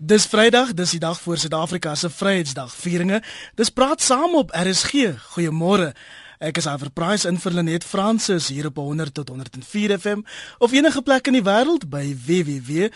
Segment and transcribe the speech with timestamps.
[0.00, 3.22] Dis Vrydag, dis die dag voor Suid-Afrika se Vryheidsdag vieringe.
[3.54, 4.92] Dis praat saam op RSG.
[5.34, 5.92] Goeiemôre.
[6.40, 10.22] Ek is Iver Price in vir Lenet Fransis hier op 100 tot 104 FM
[10.58, 12.88] of enige plek in die wêreld by www.rsg.co.za.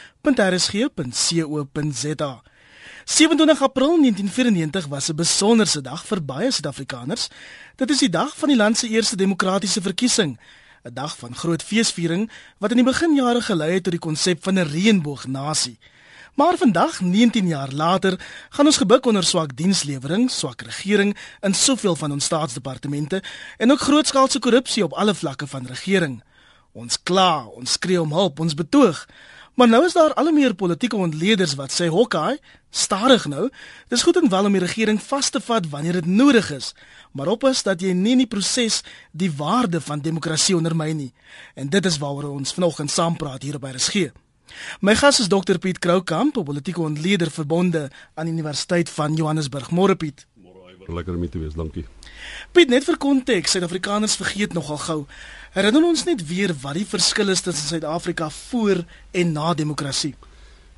[3.05, 7.29] 27 April 1994 was 'n besonderse dag vir baie Suid-Afrikaners.
[7.77, 10.41] Dit is die dag van die land se eerste demokratiese verkiesing.
[10.85, 14.55] 'n Dag van groot feesviering wat in die beginjare gelei het tot die konsep van
[14.59, 15.79] 'n reënboognasie.
[16.34, 21.97] Maar vandag, 19 jaar later, gaan ons gebuk onder swak dienslewering, swak regering in soveel
[21.97, 23.23] van ons staatsdepartemente
[23.56, 26.23] en ook grootskaalse korrupsie op alle vlakke van regering.
[26.73, 29.06] Ons kla, ons skree om hulp, ons betoog.
[29.55, 33.47] Maar nou is daar al meer politieke ontleeders wat sê hokkie, stadig nou.
[33.89, 36.75] Dis goed en wel om die regering vas te vat wanneer dit nodig is,
[37.12, 41.12] maar oppas dat jy nie in die proses die waarde van demokrasie ondermyn nie.
[41.55, 44.23] En dit is waaroor ons vanoggend saam praat hier op RSG.
[44.81, 49.71] My gas is Dr Piet Kroukamp, politieke ontleder verbonde aan die Universiteit van Johannesburg.
[49.71, 50.27] Môre Piet.
[50.87, 51.55] Lekker om te wees.
[51.55, 51.87] Dankie.
[52.53, 55.01] Piet, net vir konteks, Suid-Afrikaners vergeet nogal gou.
[55.56, 60.15] Herinner ons net weer wat die verskil is tussen Suid-Afrika voor en na demokrasie.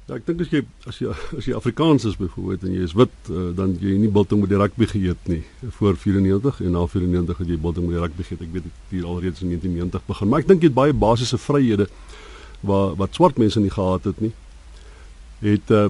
[0.07, 2.93] Ja, ek dink as jy as jy as jy Afrikaans is byvoorbeeld en jy is
[2.95, 5.41] wit, uh, dan jy nie biltong met die rugby geëet nie
[5.81, 8.45] voor 94 en na 94 het jy biltong met die rugby geëet.
[8.47, 11.41] Ek weet dit hier alreeds in 1990 begin, maar ek dink jy het baie basiese
[11.43, 11.89] vryhede
[12.61, 14.33] wat wat swart mense nie gehad het nie
[15.41, 15.89] het uh,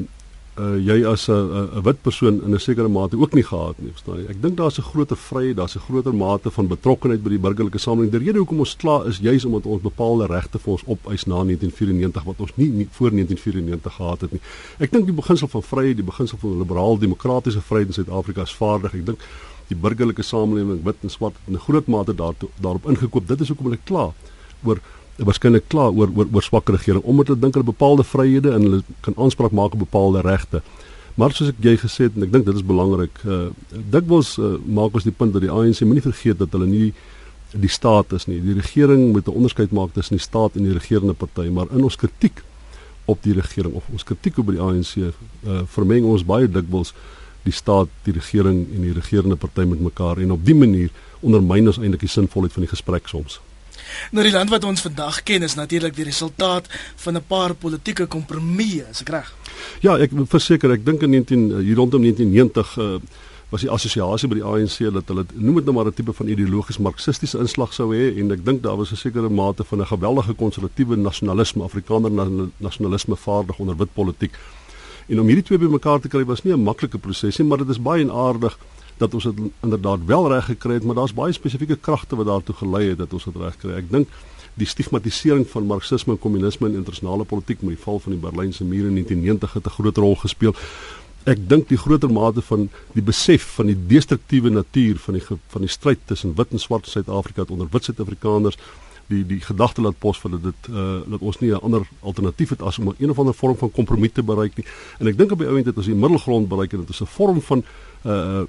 [0.56, 1.33] uh jy as 'n
[1.77, 4.31] 'n wit persoon in 'n sekere mate ook nie gehad nie verstaan jy?
[4.31, 7.78] Ek dink daar's 'n groter vryheid daar's 'n groter mate van betrokkenheid by die burgerlike
[7.78, 8.11] samelewing.
[8.11, 11.44] Die rede hoekom ons klaar is juis omdat ons bepaalde regte vir ons opeis na
[11.44, 14.41] 1994 wat ons nie, nie voor 1994 gehad het nie.
[14.78, 18.55] Ek dink die beginsel van vryheid die beginsel van liberaal demokratiese vryheid in Suid-Afrika is
[18.55, 18.94] vaardig.
[18.94, 19.20] Ek dink
[19.69, 23.28] die burgerlike samelewing wit en swart het in 'n groot mate daartoe daarop ingekoop.
[23.28, 24.12] Dit is hoekom hulle klaar
[24.64, 24.81] oor
[25.17, 28.83] waarskynlik klaar oor oor oor swak regering omdat hulle dink hulle bepaalde vryhede en hulle
[29.00, 30.62] kan aanspraak maak op bepaalde regte.
[31.17, 34.56] Maar soos ek jy gesê het en ek dink dit is belangrik, uh dikwels uh,
[34.67, 36.91] maak ons die punt dat die ANC moenie vergeet dat hulle nie
[37.56, 38.41] die staat is nie.
[38.44, 41.84] Die regering moet 'n onderskeid maak tussen die staat en die regerende party, maar in
[41.84, 42.43] ons kritiek
[43.06, 46.93] op die regering of ons kritiek op die ANC uh vermeng ons baie dikwels
[47.47, 50.91] die staat, die regering en die regerende party met mekaar en op dië manier
[51.21, 53.41] ondermyn ons eintlik die sinvolheid van die gesprek soms.
[54.10, 58.06] Nou die land wat ons vandag ken is natuurlik die resultaat van 'n paar politieke
[58.06, 59.34] kompromieë, is ek reg?
[59.80, 62.98] Ja, ek verseker, ek dink in 19 eh, hier rondom 1990 uh,
[63.48, 66.28] was die assosiasie by die ANC dat hulle noem dit nou maar 'n tipe van
[66.28, 69.86] ideologies marxistiese inslag sou hê en ek dink daar was 'n sekere mate van 'n
[69.86, 72.10] geweldige konservatiewe nasionalisme, Afrikaner
[72.58, 74.34] nasionalisme vaardig onder wit politiek.
[75.08, 77.68] En om hierdie twee bymekaar te kry was nie 'n maklike proses nie, maar dit
[77.68, 78.58] is baie en aardig
[78.98, 82.54] dat ons dit inderdaad wel reg gekry het, maar daar's baie spesifieke kragte wat daartoe
[82.54, 83.76] gelei het dat ons dit reg kry.
[83.76, 84.08] Ek dink
[84.56, 88.64] die stigmatisering van marxisme en kommunisme in internasionale politiek met die val van die Berlynse
[88.64, 90.54] muur in 1990 het 'n groot rol gespeel.
[91.24, 95.60] Ek dink die groter mate van die besef van die destruktiewe natuur van die van
[95.60, 98.56] die stryd tussen wit en swart Suid-Afrika onder wit Suid-Afrikaners
[99.06, 102.62] die die gedagte laat pos vir dit uh dat ons nie 'n ander alternatief het
[102.62, 104.66] as om 'n of ander vorm van kompromie te bereik nie.
[104.98, 107.00] En ek dink op die ou end het ons die middelgrond bereik en dit is
[107.00, 107.64] 'n vorm van
[108.06, 108.43] uh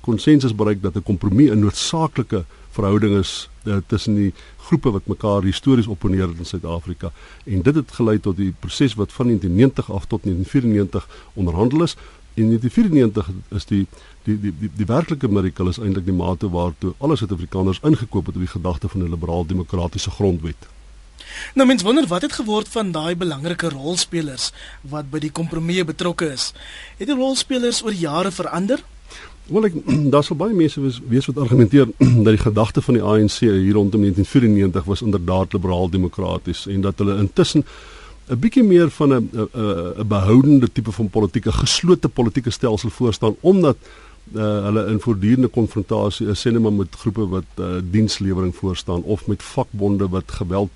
[0.00, 5.06] konsensus uh, bereik dat 'n kompromie 'n noodsaaklike verhouding is uh, tussen die groepe wat
[5.06, 7.12] mekaar histories opponeer in Suid-Afrika
[7.44, 11.96] en dit het gelei tot die proses wat van 1990 af tot 1994 onderhandel is
[12.34, 13.86] en in 1994 is die
[14.24, 18.34] die die die, die werklike mirakel is eintlik die mate waartoe alle Suid-Afrikaners ingekoop het
[18.34, 20.68] op die gedagte van 'n liberaal demokratiese grondwet.
[21.54, 26.32] Nou mens wonder wat het geword van daai belangrike rolspelers wat by die kompromie betrokke
[26.32, 26.52] is.
[26.98, 28.82] Het die rolspelers oor jare verander?
[29.46, 29.76] Wel ek
[30.14, 31.90] daar sou baie mense wees, wees wat argumenteer
[32.24, 36.98] dat die gedagte van die ANC hier rondom 1994 was inderdaad liberaal demokraties en dat
[36.98, 37.64] hulle intussen
[38.26, 43.76] 'n bietjie meer van 'n 'n behoudende tipe van politieke geslote politieke stelsel voorstaan omdat
[44.34, 49.42] uh, hulle in voortdurende konfrontasie is sienema met groepe wat uh, dienslewering voorstaan of met
[49.42, 50.70] vakbonde wat geweld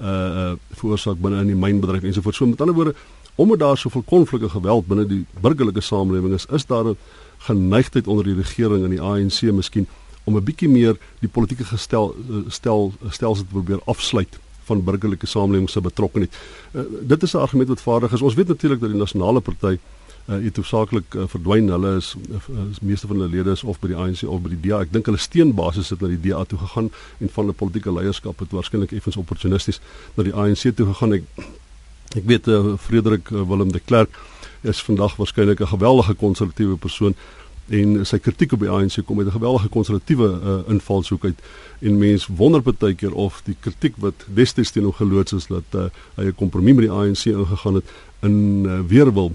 [0.00, 2.38] uh, veroorsaak binne in die mynbedryf ensovoorts.
[2.38, 2.94] So met ander woorde,
[3.34, 6.96] omdat daar soveel konflik en geweld binne die burgerlike samelewing is, is daar 'n
[7.38, 9.86] geneigtheid onder die regering en die ANC miskien
[10.24, 12.14] om 'n bietjie meer die politieke gestel
[12.48, 16.36] stel stelsel te probeer afsluit van burgerlike samelewing se betrokkenheid.
[16.72, 18.22] Uh, dit is 'n argument wat vaardig is.
[18.22, 19.78] Ons weet natuurlik dat die nasionale party
[20.26, 21.68] het hoofsaaklik uh, verdwyn.
[21.70, 22.40] Hulle is uh,
[22.82, 24.80] meeste van hulle lede is of by die ANC of by die DA.
[24.82, 28.42] Ek dink hulle steenbasis het na die DA toe gegaan en van hulle politieke leierskap
[28.42, 29.80] het waarskynlik effens opportunisties
[30.16, 31.20] na die ANC toe gegaan.
[31.20, 31.46] Ek
[32.16, 34.14] ek weet uh, Frederik uh, Willem de Klerk
[34.66, 37.14] is vandag waarskynlik 'n geweldige konservatiewe persoon
[37.68, 41.38] en sy kritiek op die ANC kom met 'n geweldige konservatiewe uh, invalshoek uit
[41.80, 45.64] en mens wonder baie keer of die kritiek wat destyds teen hom geloods is dat
[45.74, 47.84] uh, hy 'n kompromie met die ANC ingegaan het
[48.22, 49.34] in uh, weerwil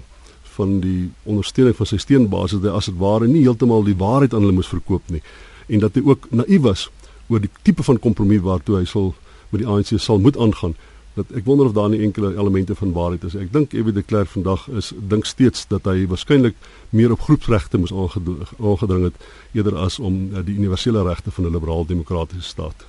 [0.56, 4.34] van die ondersteuning van sy steunbasis dat hy as dit ware nie heeltemal die waarheid
[4.34, 5.22] aan hulle moes verkoop nie
[5.68, 6.88] en dat hy ook naïef was
[7.28, 9.14] oor die tipe van kompromie waartoe hy sal
[9.50, 10.74] met die ANC sal moet aangaan
[11.14, 13.34] dat ek wonder of daar nie enkele elemente van waarheid is.
[13.36, 16.56] Ek dink Ewie de Klerk vandag is dink steeds dat hy waarskynlik
[16.90, 21.52] meer op groepsregte moes aangedring het eerder as om uh, die universele regte van 'n
[21.52, 22.86] liberaal-demokratiese staat.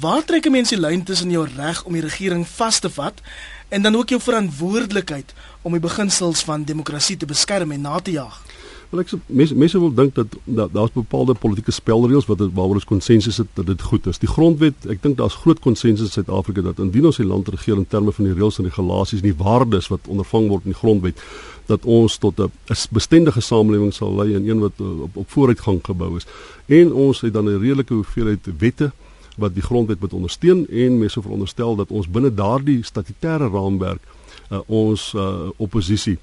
[0.00, 3.20] Waar trek 'n mens die lyn tussen jou reg om die regering vas te vat
[3.68, 8.10] en dan ook jou verantwoordelikheid om die beginsels van demokrasie te beskerm en na te
[8.10, 8.42] jaag?
[8.90, 12.74] Wel ek sê mense mense wil dink dat dat daar's bepaalde politieke spelreëls wat waaroor
[12.74, 14.18] ons konsensus het dat dit goed is.
[14.18, 17.76] Die grondwet, ek dink daar's groot konsensus in Suid-Afrika dat indien ons die land regeer
[17.76, 20.80] in terme van die reëls en regulasies en die waardes wat ondervang word in die
[20.80, 21.20] grondwet,
[21.66, 22.50] dat ons tot 'n
[22.90, 26.26] bestendige samelewing sal lei en een wat uh, op, op vooruitgang gebou is.
[26.66, 28.92] En ons het dan 'n redelike hoeveelheid wette
[29.36, 34.02] wat die grondwet moet ondersteun en mense veronderstel dat ons binne daardie statutêre raamwerk
[34.50, 36.18] uh, ons uh, oppositie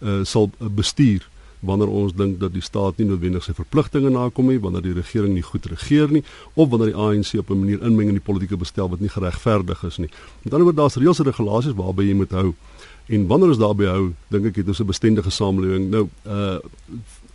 [0.00, 1.28] uh, sal bestuur
[1.64, 5.34] wanneer ons dink dat die staat nie noodwendig sy verpligtinge nakom nie, wanneer die regering
[5.34, 6.22] nie goed regeer nie
[6.54, 9.84] of wanneer die ANC op 'n manier inmeng in die politieke bestel wat nie geregverdig
[9.84, 10.10] is nie.
[10.42, 12.54] Met ander woorde daar's reëls en regulasies waarby jy moet hou.
[13.06, 15.90] En wanneer ons daarby hou, dink ek het ons 'n bestendige samelewing.
[15.90, 16.58] Nou, uh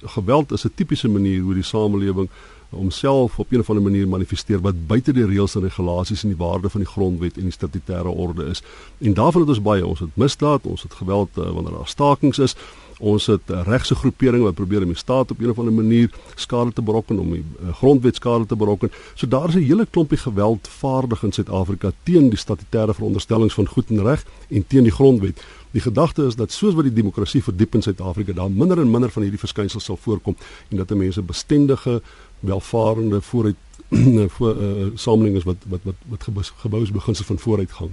[0.01, 2.29] geweld is 'n tipiese manier hoe die samelewing
[2.69, 6.37] homself op 'n of ander manier manifesteer wat buite die reëls en regulasies en die
[6.37, 8.63] waarde van die grondwet en die statutêre orde is.
[8.97, 12.39] En daarvan het ons baie, ons het misdaad, ons het geweld uh, wanneer daar stakings
[12.39, 12.55] is,
[12.99, 16.73] ons het regse groepering wat probeer om die staat op 'n of ander manier skade
[16.73, 18.91] te berokken om die uh, grondwet skade te berokken.
[19.15, 23.67] So daar is 'n hele klompie geweld vaardig in Suid-Afrika teen die statutêre veronderstellings van
[23.67, 25.41] goed en reg en teen die grondwet.
[25.71, 29.11] Die gedagte is dat soos wat die demokrasie verdiep in Suid-Afrika, daar minder en minder
[29.13, 30.35] van hierdie verskynsels sal voorkom
[30.69, 32.01] en dat mense bestendige,
[32.39, 33.55] welvarende vooruit
[34.35, 37.89] voor uh, samelewings wat wat wat wat gebou is beginsel van vooruitgang.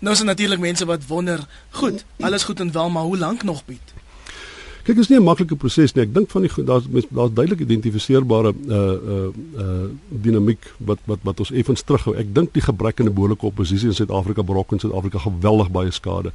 [0.00, 3.64] Nou is natuurlik mense wat wonder, goed, alles goed en wel, maar hoe lank nog
[3.64, 3.94] bied?
[4.88, 6.04] Kyk, dit is nie 'n maklike proses nie.
[6.04, 9.28] Ek dink van die daar's daar's duidelik identifiseerbare uh uh
[9.58, 12.16] uh dinamiek wat wat wat ons effens terughou.
[12.16, 15.90] Ek dink die gebrek aan 'n behoorlike oppositie in Suid-Afrika brok in Suid-Afrika geweldig baie
[15.90, 16.32] skade.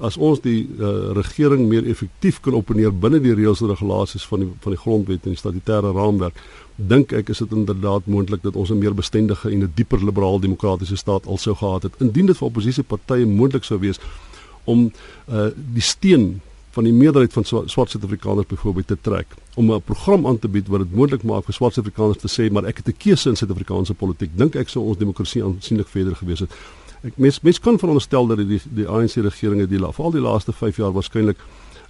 [0.00, 4.40] As ons die uh regering meer effektief kan opneer binne die reëls en regulasies van
[4.40, 6.38] die van die grondwet en die statutêre raamwerk,
[6.76, 10.40] dink ek is dit inderdaad moontlik dat ons 'n meer bestendige en 'n dieper liberaal
[10.40, 11.94] demokratiese staat alsou gehad het.
[11.98, 14.00] Indien dit vir oppositiepartye moontlik sou wees
[14.64, 14.92] om
[15.28, 16.40] uh die steen
[16.72, 20.68] van die meerderheid van swart Suid-Afrikaners byvoorbeeld te trek om 'n program aan te bied
[20.68, 23.36] wat dit moontlik maak vir swart Suid-Afrikaners te sê maar ek het 'n keuse in
[23.36, 26.50] Suid-Afrikaanse politiek dink ek sou ons demokrasie aansienlik verder gewees het
[27.02, 30.52] ek mens mens kan veronderstel dat die die ANC regering het die veral die laaste
[30.52, 31.38] 5 jaar waarskynlik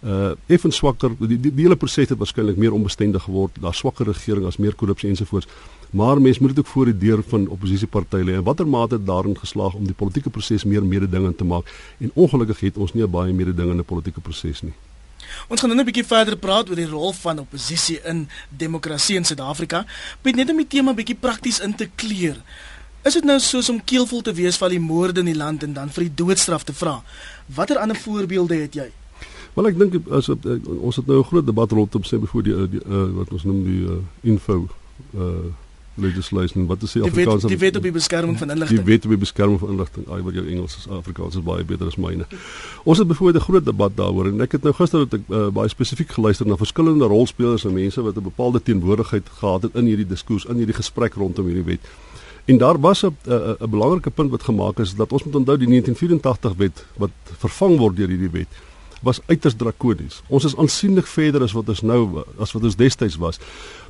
[0.03, 4.07] uh effens swakker die, die, die hele proses het waarskynlik meer onbestendig geword daar swakker
[4.07, 5.47] regering as meer korrupsie ensovoorts
[5.91, 9.07] maar mens moet dit ook voor die deur van oppositiepartye lê en watter mate het
[9.07, 11.71] daarin geslaag om die politieke proses meer mededingend te maak
[12.01, 14.75] en ongelukkig het ons nie baie mededingende politieke proses nie
[15.49, 19.25] Ons gaan nou 'n bietjie verder praat oor die rol van oppositie in demokrasie in
[19.25, 19.87] Suid-Afrika.
[20.23, 22.37] Net net om die tema bietjie prakties in te kleer.
[23.03, 25.73] Is dit nou soos om keelvol te wees van die moorde in die land en
[25.75, 27.01] dan vir die doodstraf te vra?
[27.47, 28.91] Watter ander voorbeelde het jy?
[29.57, 30.47] Wel ek dink as het,
[30.79, 33.65] ons het nou 'n groot debat rondom sê voor die, die uh, wat ons noem
[33.65, 34.69] die uh, info
[35.19, 35.51] uh
[35.95, 39.11] legislation wat is die Afrikaanse die wet op die beskerming van inligting die wet op
[39.13, 42.25] die beskerming van inligting ai wat jou Engels is Afrikaans is baie beter as myne
[42.85, 45.49] ons het byvoorbeeld 'n groot debat daaroor en ek het nou gister het ek uh,
[45.53, 49.85] baie spesifiek geluister na verskillende rolspelers en mense wat 'n bepaalde teenwoordigheid gehad het in
[49.85, 51.85] hierdie diskurs in hierdie gesprek rondom hierdie wet
[52.45, 55.69] en daar was 'n 'n belangrike punt wat gemaak is dat ons moet onthou die
[55.69, 58.49] 1984 wet wat vervang word deur hierdie wet
[59.03, 60.23] was uiters drakonies.
[60.29, 63.41] Ons is aansienlik verder as wat ons nou as wat ons destyds was.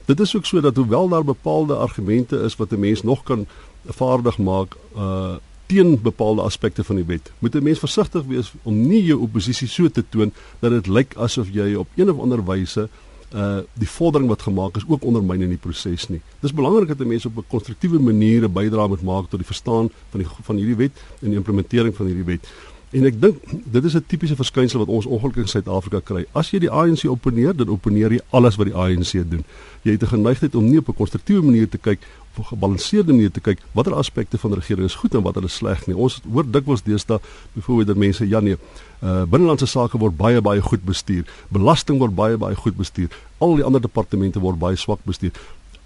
[0.09, 3.47] Dit is ook so dat hoewel daar bepaalde argumente is wat 'n mens nog kan
[3.87, 7.33] vaardig maak uh teen bepaalde aspekte van die wet.
[7.39, 11.15] Moet 'n mens versigtig wees om nie jou oppositie so te toon dat dit lyk
[11.17, 12.89] asof jy op een of ander wyse
[13.35, 16.21] uh die vordering wat gemaak is ook ondermyn in die proses nie.
[16.41, 19.47] Dis belangrik dat 'n mens op 'n konstruktiewe manier 'n bydrae moet maak tot die
[19.47, 22.49] verstaan van die van hierdie wet en die implementering van hierdie wet.
[22.93, 23.37] En ek dink
[23.73, 26.27] dit is 'n tipiese verskynsel wat ons ongelukkig in Suid-Afrika kry.
[26.33, 29.45] As jy die ANC opponeer, dan opponeer jy alles wat die ANC doen.
[29.83, 32.01] Jy het 'n geneigtheid om nie op 'n konstruktiewe manier te kyk
[32.39, 35.55] 'n gebalanseerde manier te kyk watter aspekte van die regering is goed en watter is
[35.55, 35.97] sleg nie.
[35.97, 37.21] Ons hoor dikwels deesdae
[37.53, 38.57] byvoorbeeld dat mense ja nee,
[39.03, 41.25] uh binnelandse sake word baie baie goed bestuur.
[41.49, 43.09] Belasting word baie baie goed bestuur.
[43.39, 45.33] Al die ander departemente word baie swak bestuur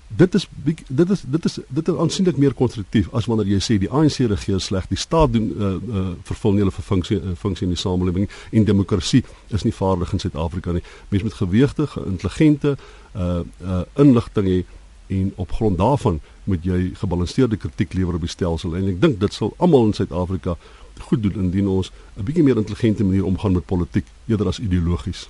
[0.09, 0.49] dit is
[0.87, 4.21] dit is dit is dit is aansienlik meer konstruktief as wanneer jy sê die ANC
[4.31, 7.81] regeer sleg, die staat doen uh, uh, vervul nie hulle funksie uh, funksie in die
[7.81, 10.85] samelewing en demokrasie is nie vaardig in Suid-Afrika nie.
[11.11, 12.77] Mense met geweegde, intelligente
[13.17, 14.59] uh uh inligting hê
[15.07, 19.21] en op grond daarvan moet jy gebalanseerde kritiek lewer op die stelsel en ek dink
[19.21, 20.57] dit sal almal in Suid-Afrika
[21.09, 25.29] goed doen indien ons 'n bietjie meer intelligente manier omgaan met politiek eerder as ideologies.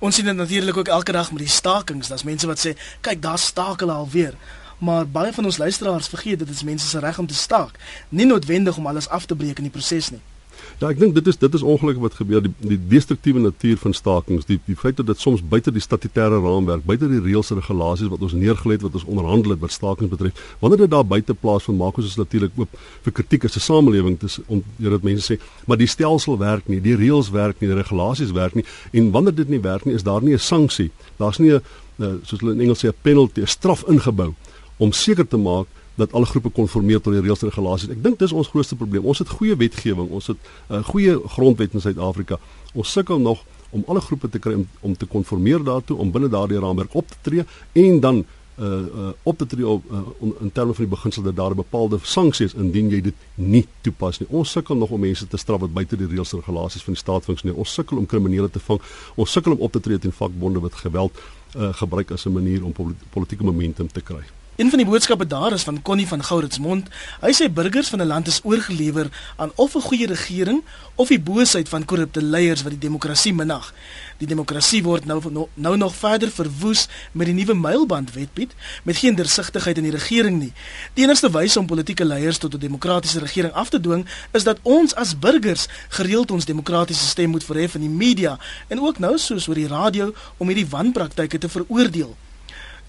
[0.00, 2.08] Ons sien dit natuurlik ook elke dag met die stakings.
[2.08, 4.34] Daar's mense wat sê, "Kyk, daar staak hulle alweer."
[4.78, 8.26] Maar baie van ons luisteraars vergeet dit is mense se reg om te staak, nie
[8.26, 10.20] noodwendig om alles af te breek in die proses nie.
[10.78, 13.94] Ja, ek dink dit is dit is ongelukkig wat gebeur die die destruktiewe natuur van
[13.98, 17.58] stakings, die die feit dat dit soms buite die statutêre raamwerk, buite die reëls en
[17.58, 21.02] regulasies wat ons neergelê het wat ons onderhandel het wat stakings betref, wanneer dit daar
[21.02, 24.62] buite plaas van maak ons is natuurlik oop vir kritiek as 'n samelewing dis om
[24.78, 28.54] dat mense sê, maar die stelsel werk nie, die reëls werk nie, die regulasies werk
[28.54, 30.90] nie en wanneer dit nie werk nie, is daar nie 'n sanksie.
[31.18, 34.32] Daar's nie 'n soos hulle in Engels sê 'n penalty, 'n straf ingebou
[34.78, 35.66] om seker te maak
[35.98, 37.92] dat alle groepe konformeer tot die reëls en regulasies.
[37.94, 39.06] Ek dink dis ons grootste probleem.
[39.08, 42.38] Ons het goeie wetgewing, ons het 'n uh, goeie grondwet in Suid-Afrika.
[42.74, 46.28] Ons sukkel nog om alle groepe te kry om, om te konformeer daartoe, om binne
[46.28, 48.24] daardie raamwerk op te tree en dan
[48.58, 51.98] uh uh op te tree op uh, in terme van die beginsel dat daar bepaalde
[52.02, 54.26] sanksie is indien jy dit nie toepas nie.
[54.30, 57.02] Ons sukkel nog om mense te straf wat buite die reëls en regulasies van die
[57.02, 57.58] staat funksioneer.
[57.58, 58.80] Ons sukkel om kriminele te vang.
[59.14, 61.22] Ons sukkel om op te tree teen vakbonde wat geweld
[61.54, 62.74] uh gebruik as 'n manier om
[63.10, 64.26] politieke momentum te kry.
[64.58, 66.88] Een van die boodskappe daar is van Connie van Gouritsmond.
[67.20, 71.20] Hy sê burgers van 'n land is oorgelewer aan of 'n goeie regering of die
[71.20, 73.74] boosheid van korrupte leiers wat die demokrasie minag.
[74.16, 79.14] Die demokrasie word nou nou nog verder verwoes met die nuwe mylband wetpiet met geen
[79.14, 80.52] deursigtigheid in die regering nie.
[80.94, 84.58] Die enigste wyse om politieke leiers tot 'n demokratiese regering af te dwing is dat
[84.62, 89.18] ons as burgers gereeld ons demokratiese stem moet verhef in die media en ook nou
[89.18, 92.16] soos oor die radio om hierdie wanpraktyke te veroordeel.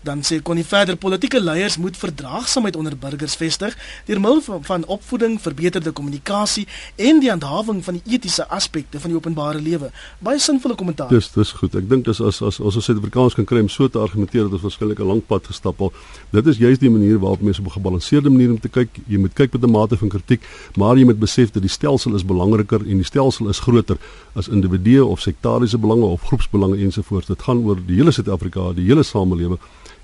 [0.02, 3.74] Dan sê kon nie verder politieke leiers moet verdraagsaamheid onder burgers vestig
[4.08, 9.12] deur middel van, van opvoeding, verbeterde kommunikasie en die handhawing van die etiese aspekte van
[9.12, 9.90] die openbare lewe.
[10.24, 11.12] Baie sinvolle kommentaar.
[11.12, 11.76] Dis dis goed.
[11.76, 14.56] Ek dink dis as as as ons Suid-Afrikaans kan kry om so te argumenteer dat
[14.62, 16.00] ons verskillike lank pad gestap het.
[16.32, 19.02] Dit is juist die manier waarop mense op 'n gebalanseerde manier om te kyk.
[19.08, 20.42] Jy moet kyk met 'n mate van kritiek,
[20.76, 23.98] maar jy moet besef dat die stelsel is belangriker en die stelsel is groter
[24.34, 27.28] as individue of sektariese belange of groepsbelange ensovoorts.
[27.28, 29.60] Dit gaan oor die hele Suid-Afrika, die hele samelewing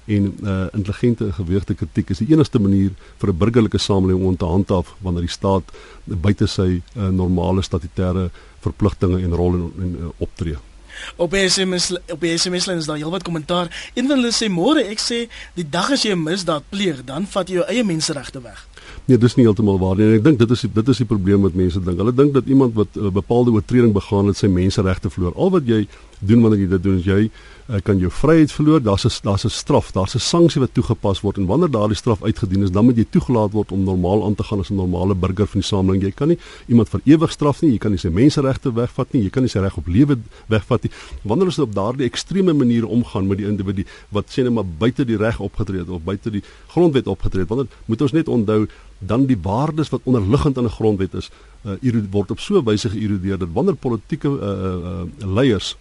[0.05, 4.45] en uh intelligente geweegde kritiek is die enigste manier vir 'n burgerlike samelewing om te
[4.45, 5.63] handhaaf wanneer die staat
[6.03, 10.57] buite sy uh, normale statutêre verpligtinge en rol en, en uh, optree.
[11.15, 13.91] Op SMS op SMS lyn is daar heelwat kommentaar.
[13.93, 15.25] Een van hulle sê môre ek sê
[15.57, 18.67] die dag as jy 'n misdaad pleeg, dan vat jy jou eie menseregte weg.
[19.05, 20.15] Nee, dis nie heeltemal waar nie.
[20.15, 21.97] Ek dink dit is dit is die probleem wat mense dink.
[21.97, 25.33] Hulle dink dat iemand wat 'n bepaalde oortreding begaan het, sy menseregte verloor.
[25.35, 25.87] Al wat jy
[26.19, 27.29] doen wanneer jy dit doen, is jy
[27.67, 28.81] uh, kan jou vryheid verloor.
[28.81, 32.23] Daar's 'n daar's 'n straf, daar's 'n sanksie wat toegepas word en wanneer daardie straf
[32.23, 35.15] uitgedien is, dan moet jy toegelaat word om normaal aan te gaan as 'n normale
[35.15, 36.03] burger van die samelewing.
[36.03, 39.23] Jy kan nie iemand vir ewig straf nie, jy kan nie sy menseregte wegvat nie,
[39.23, 40.17] jy kan nie sy reg op lewe
[40.47, 40.91] wegvat nie.
[41.23, 45.05] Wanneer ons op daardie ekstreme maniere omgaan met die individu wat sê net maar buite
[45.05, 48.67] die reg opgetree het of buite die grondwet opgetree het, wanneer moet ons net onthou
[48.99, 51.31] dan die waardes wat onderliggend aan 'n grondwet is,
[51.65, 55.75] uh, word op so 'n wyse geïrodeer dat wanneer politieke uh, uh, leiers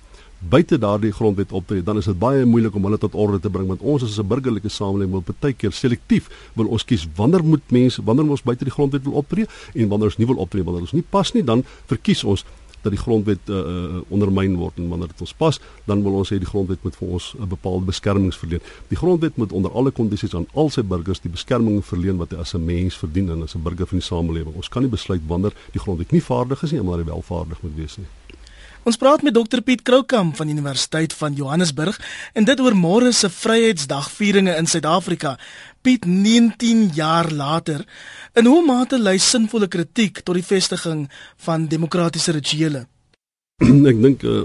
[0.49, 3.69] buite daardie grondwet optree, dan is dit baie moeilik om hulle tot orde te bring
[3.69, 7.71] want ons as 'n burgerlike samelewing wil baie keer selektief wil ons kies wanneer moet
[7.71, 10.83] mense wanneer ons buite die grondwet wil optree en wanneer ons nie wil optree wanneer
[10.83, 12.45] ons nie pas nie, dan verkies ons
[12.85, 15.59] dat die grondwet uh, uh, ondermyn word en wanneer dit ons pas,
[15.89, 18.61] dan wil ons hê die grondwet moet vir ons 'n bepaalde beskerming verleen.
[18.93, 22.39] Die grondwet moet onder alle kondisies aan al sy burgers die beskerming verleen wat hy
[22.45, 24.55] as 'n mens verdien en as 'n burger van die samelewing.
[24.55, 27.77] Ons kan nie besluit wanneer die grondwet nie vaardig is nie, maar hy welvaardig moet
[27.77, 28.07] wees nie.
[28.85, 31.97] Ons praat met Dr Piet Kroukamp van Universiteit van Johannesburg
[32.37, 35.39] en dit oor môre se Vryheidsdagvieringe in Suid-Afrika.
[35.81, 37.87] Piet 19 jaar later,
[38.37, 41.07] in hoe mate lei sinvolle kritiek tot die vestiging
[41.47, 42.85] van demokratiese rituele?
[43.91, 44.43] ek dink uh,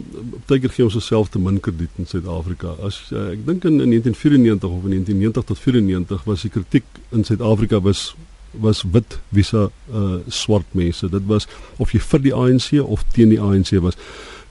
[0.47, 2.77] baie keer gee ons osself te min krediet in Suid-Afrika.
[2.79, 6.87] As uh, ek dink in, in 1994 of in 1990 tot 94 was die kritiek
[7.11, 8.13] in Suid-Afrika was
[8.53, 11.09] was wit visa uh swart mense.
[11.09, 13.97] Dit was of jy vir die ANC of teen die ANC was.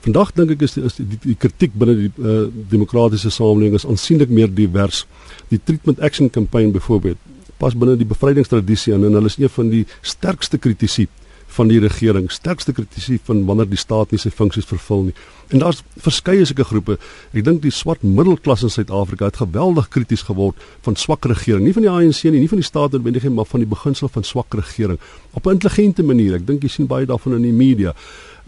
[0.05, 3.75] Vandag dink ek is die, is die, die, die kritiek binne die uh demokratiese samelewing
[3.75, 5.05] is aansienlik meer divers.
[5.49, 7.17] Die Treatment Action Campaign byvoorbeeld
[7.59, 11.09] pas binne die bevrydingstradisie en hulle is een van die sterkste kritici
[11.49, 15.15] van die regering, sterkste kritici van wanneer die staat nie sy funksies vervul nie.
[15.49, 16.97] En daar's verskeie sulke groepe.
[17.33, 21.73] Ek dink die swart middelklas in Suid-Afrika het geweldig krities geword van swak regering, nie
[21.73, 24.27] van die ANC nie, nie van die staat noodwendig nie, maar van die beginsel van
[24.27, 24.99] swak regering
[25.33, 26.35] op 'n intelligente manier.
[26.35, 27.95] Ek dink jy sien baie daarvan in die media.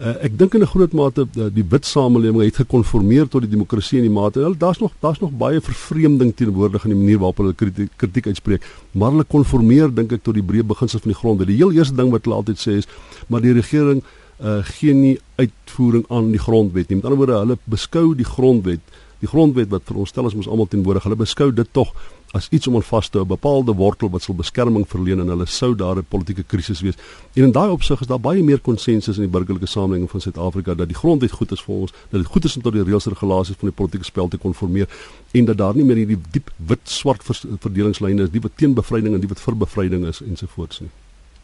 [0.00, 3.50] Uh, ek dink in 'n groot mate uh, die wit samelewing het gekonformeer tot die
[3.50, 4.40] demokrasie in die mate.
[4.40, 8.26] Hulle daar's nog daar's nog baie vervreemding teenoordig in die manier waarop hulle kritiek, kritiek
[8.26, 11.46] uitspreek, maar hulle konformeer dink ek tot die breë beginsels van die grond.
[11.46, 12.88] Die heel eerste ding wat hulle altyd sê is,
[13.28, 14.02] maar die regering
[14.40, 16.96] uh, gee nie uitvoering aan die grondwet nie.
[16.96, 18.80] Met ander woorde, hulle beskou die grondwet
[19.22, 21.04] die grondwet wat veronderstel is ons almal teenwoordig.
[21.06, 21.92] Hulle beskou dit tog
[22.34, 25.28] as iets om aan vas te hou, 'n bepaalde wortel wat sal beskerming verleen en
[25.28, 26.94] hulle sou daar 'n politieke krisis wees.
[27.34, 30.74] En in daai opsig is daar baie meer konsensus in die burgerlike samelewing van Suid-Afrika
[30.74, 33.06] dat die grondwet goed is vir ons, dat dit goed is om tot die reëls
[33.06, 34.88] en regulasies van die politieke spel te konformeer
[35.32, 37.22] en dat daar nie meer hierdie diep wit swart
[37.60, 40.90] verdelingslyne is, die wat teen bevryding en die wat vir bevryding is ensovoorts nie.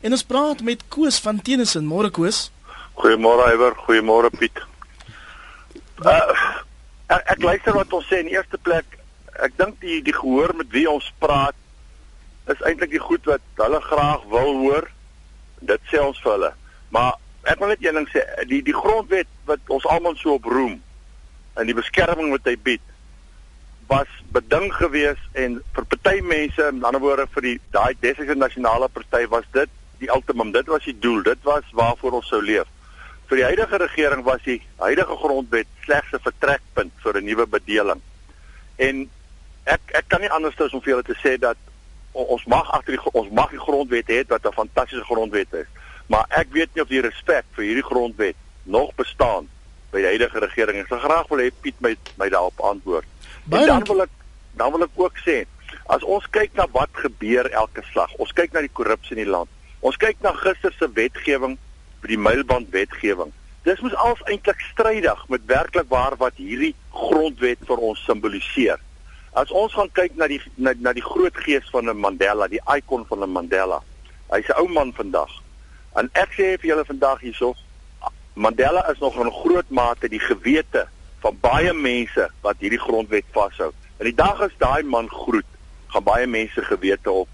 [0.00, 2.50] En ons praat met Koos van Tenison, môre Koos.
[2.98, 4.56] Goeiemôre Iwer, goeiemôre Piet.
[6.02, 6.34] Uh,
[7.06, 8.96] ek, ek luister wat ons sê in eerste plek
[9.38, 11.54] ek dink die die gehoor met wie ons praat
[12.50, 14.88] is eintlik die goed wat hulle graag wil hoor.
[15.62, 16.50] Dit sê ons vir hulle.
[16.94, 17.14] Maar
[17.46, 20.80] ek wil net een ding sê, die die grondwet wat ons almal so op roem
[21.58, 22.82] en die beskerming wat hy bied
[23.88, 28.90] was beding gewees en vir party mense, in ander woorde vir die daai destyds nasionale
[28.90, 29.70] party was dit
[30.02, 32.66] die ultimum, dit was die doel, dit was waarvoor ons sou leef.
[33.28, 38.00] Vir die huidige regering was die huidige grondwet slegs 'n vertrekpunt vir 'n nuwe bedeling.
[38.76, 39.10] En
[39.64, 41.56] ek ek kan nie anders as om vir julle te sê dat
[42.12, 45.66] ons mag agter die ons mag die grondwet hê wat 'n fantastiese grondwet is.
[46.06, 49.48] Maar ek weet nie of die respek vir hierdie grondwet nog bestaan
[49.90, 50.80] by die huidige regering.
[50.80, 53.04] Ek sou graag wil hê Piet my my daarop antwoord.
[53.50, 54.10] En dan wil ek
[54.56, 55.44] dan wil ek ook sê
[55.86, 58.12] as ons kyk na wat gebeur elke slag.
[58.18, 59.48] Ons kyk na die korrupsie in die land.
[59.80, 61.58] Ons kyk na gister se wetgewing
[62.00, 63.32] vir die mylband wetgewing.
[63.66, 68.78] Dis mos als eintlik strydig met werklik waar wat hierdie grondwet vir ons simboliseer.
[69.36, 72.62] As ons gaan kyk na die na, na die groot gees van 'n Mandela, die
[72.76, 73.82] ikon van 'n Mandela.
[74.30, 75.30] Hy's 'n ou man vandag.
[75.94, 77.54] En ek sê vir julle vandag hierso,
[78.34, 80.86] Mandela is nog in groot mate die gewete
[81.20, 83.72] van baie mense wat hierdie grondwet vashou.
[83.98, 85.46] En die dag as daai man groet,
[85.86, 87.28] gaan baie mense gewete op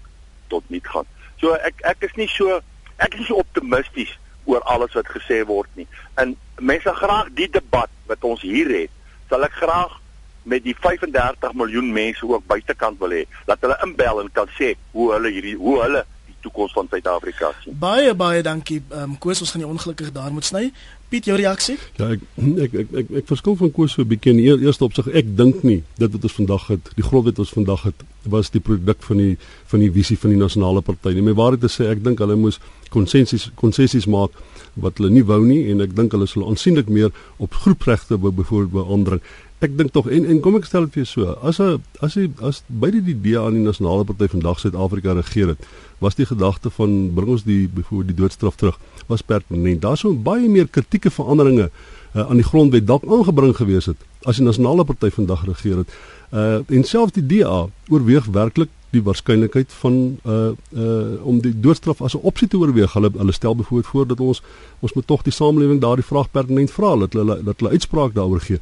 [0.47, 1.05] tot niet gaan.
[1.37, 2.61] So ek ek is nie so
[2.97, 5.87] ek is nie so optimisties oor alles wat gesê word nie.
[6.21, 8.91] En mense graag die debat wat ons hier het,
[9.29, 9.99] sal ek graag
[10.45, 14.75] met die 35 miljoen mense ook buitekant wil hê dat hulle inbel en kan sê
[14.93, 17.77] hoe hulle hierdie hoe hulle die toekoms van Suid-Afrika sien.
[17.81, 18.83] Baie baie dankie.
[18.91, 20.69] Ehm um, Koos, ons gaan nie ongelukkig daar moet sny.
[21.09, 21.77] Piet, jou reaksie?
[21.99, 22.23] Ja, ek
[22.65, 25.07] ek ek ek, ek verskil van Koos so 'n bietjie in die eerste opsig.
[25.13, 28.49] Ek dink nie dit wat ons vandag het, die grondwet wat ons vandag het, was
[28.49, 29.37] die produk van die
[29.67, 31.21] van die visie van die nasionale party nie.
[31.21, 34.31] My waarheid te sê, ek dink hulle moes konsensies konsessies maak
[34.75, 38.71] wat hulle nie wou nie en ek dink hulle sal aansienlik meer op groepregte byvoorbeeld
[38.71, 39.21] beaandring
[39.63, 42.15] ek dink tog en en kom ek stel dit vir jou so as 'n as
[42.19, 45.61] jy as beide die DA en die nasionale party vandag Suid-Afrika regeer het
[45.99, 50.13] was die gedagte van bring ons die byvoorbeeld die doodstraf terug was pertinent daar sou
[50.13, 54.85] baie meer kritieke veranderinge uh, aan die grondwet dalk aangebring gewees het as die nasionale
[54.85, 55.93] party vandag regeer het
[56.31, 60.51] uh, en selfs die DA oorweeg werklik die waarskynlikheid van uh
[60.83, 62.93] uh om die doodstraf as 'n opsie te oorweeg.
[62.93, 64.41] Hulle hulle stel byvoorbeeld voor dat ons
[64.79, 68.39] ons moet tog die samelewing daardie vraag pertinent vra dat hulle dat hulle uitspraak daaroor
[68.39, 68.59] gee.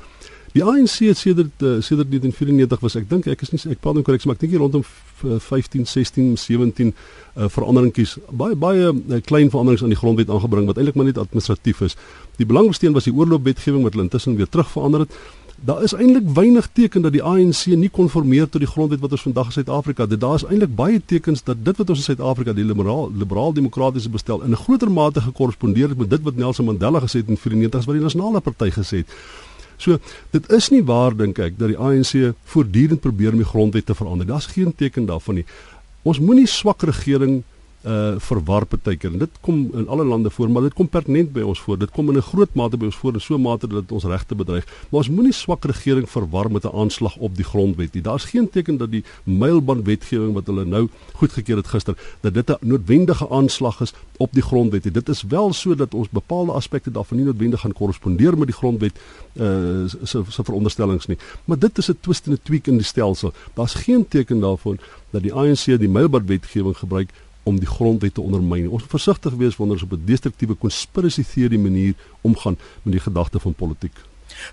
[0.53, 3.97] Die ANC het sedert uh, sedert 1994 was ek dink ek is nie ek praat
[3.97, 4.83] nou korrek maar ek dink hier rondom
[5.25, 10.77] 15 16 17 uh, veranderingkies baie baie uh, klein veranderings aan die grondwet aangebring wat
[10.77, 11.97] eintlik maar net administratief is.
[12.37, 15.15] Die belangrikste was die oorloopwetgewing wat hulle intussen weer terug verander het.
[15.65, 19.23] Daar is eintlik weinig teken dat die ANC nie konformeer tot die grondwet wat ons
[19.25, 20.19] vandag in Suid-Afrika het.
[20.19, 24.11] Daar is eintlik baie tekens dat dit wat ons in Suid-Afrika die liberaal liberaal demokratiese
[24.13, 27.37] bestel in 'n groter mate gekorrespondeer het met dit wat Nelson Mandela gesê het in
[27.37, 29.09] 94 wat die nasionale party gesê het.
[29.77, 29.99] So
[30.31, 33.95] dit is nie waar dink ek dat die ANC voortdurend probeer om die grondwet te
[33.95, 34.27] verander.
[34.27, 35.45] Daar's geen teken daarvan nie.
[36.03, 37.43] Ons moenie swak regering
[37.84, 41.41] uh verwar partykeer en dit kom in alle lande voor maar dit kom pertinent by
[41.41, 41.78] ons voor.
[41.78, 43.91] Dit kom in 'n groot mate by ons voor in so 'n mate dat dit
[43.91, 44.65] ons regte bedreig.
[44.89, 48.04] Maar ons moenie swak regering verwar met 'n aanslag op die grondwet nie.
[48.04, 52.50] Daar's geen teken dat die mylband wetgewing wat hulle nou goedgekeur het gister dat dit
[52.50, 56.91] 'n noodwendige aanslag is op die grondwet dit is wel so dat ons bepaalde aspekte
[56.91, 59.00] daarvan nie noodwendig gaan korrespondeer met die grondwet
[59.34, 61.17] uh se se veronderstellings nie.
[61.46, 63.34] Maar dit is 'n twist en 'n tweak in die stelsel.
[63.54, 64.78] Daar's geen teken daarvan
[65.10, 67.10] dat die ANC die mylband wetgewing gebruik
[67.43, 68.69] om die grondwet te ondermyn.
[68.69, 73.03] Ons moet versigtig wees wanneer ons op 'n destruktiewe conspiracy theory manier omgaan met die
[73.03, 73.97] gedagte van politiek.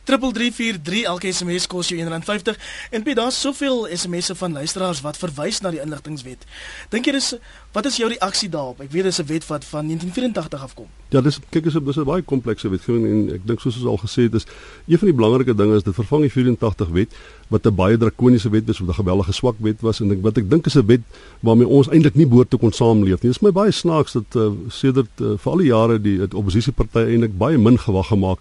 [0.04, 2.56] 3343 elke SMS kos jou R1.50
[2.90, 6.46] en by daar's soveel SMS'e van luisteraars wat verwys na die inligtingwet.
[6.90, 7.34] Dink jy dis
[7.72, 8.80] wat is jou reaksie daarop?
[8.82, 10.86] Ek weet dis 'n wet wat van 1984 afkom.
[11.10, 13.86] Ja, dis kyk is 'n dis 'n baie komplekse wetgewing en ek dink soos ons
[13.86, 14.46] al gesê het is
[14.86, 17.10] een van die belangrike dinge is dit vervang die 84 wet
[17.48, 20.38] wat 'n baie drakoniese wet was, wat 'n geweldige swak wet was en ek wat
[20.38, 21.00] ek dink is 'n wet
[21.40, 23.30] waarmee ons eintlik nie behoort te kon saamleef nie.
[23.30, 26.38] Dit is my baie snaaks dat uh, sedert uh, vir al die jare die, die
[26.38, 28.38] oppositiepartye eintlik baie min gewag gemaak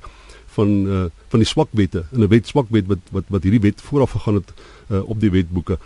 [0.56, 3.62] van uh, van die swak wette in 'n wet swak wet wat wat wat hierdie
[3.62, 4.54] wet vooraf gegaan het
[4.90, 5.78] uh, op die wetboeke.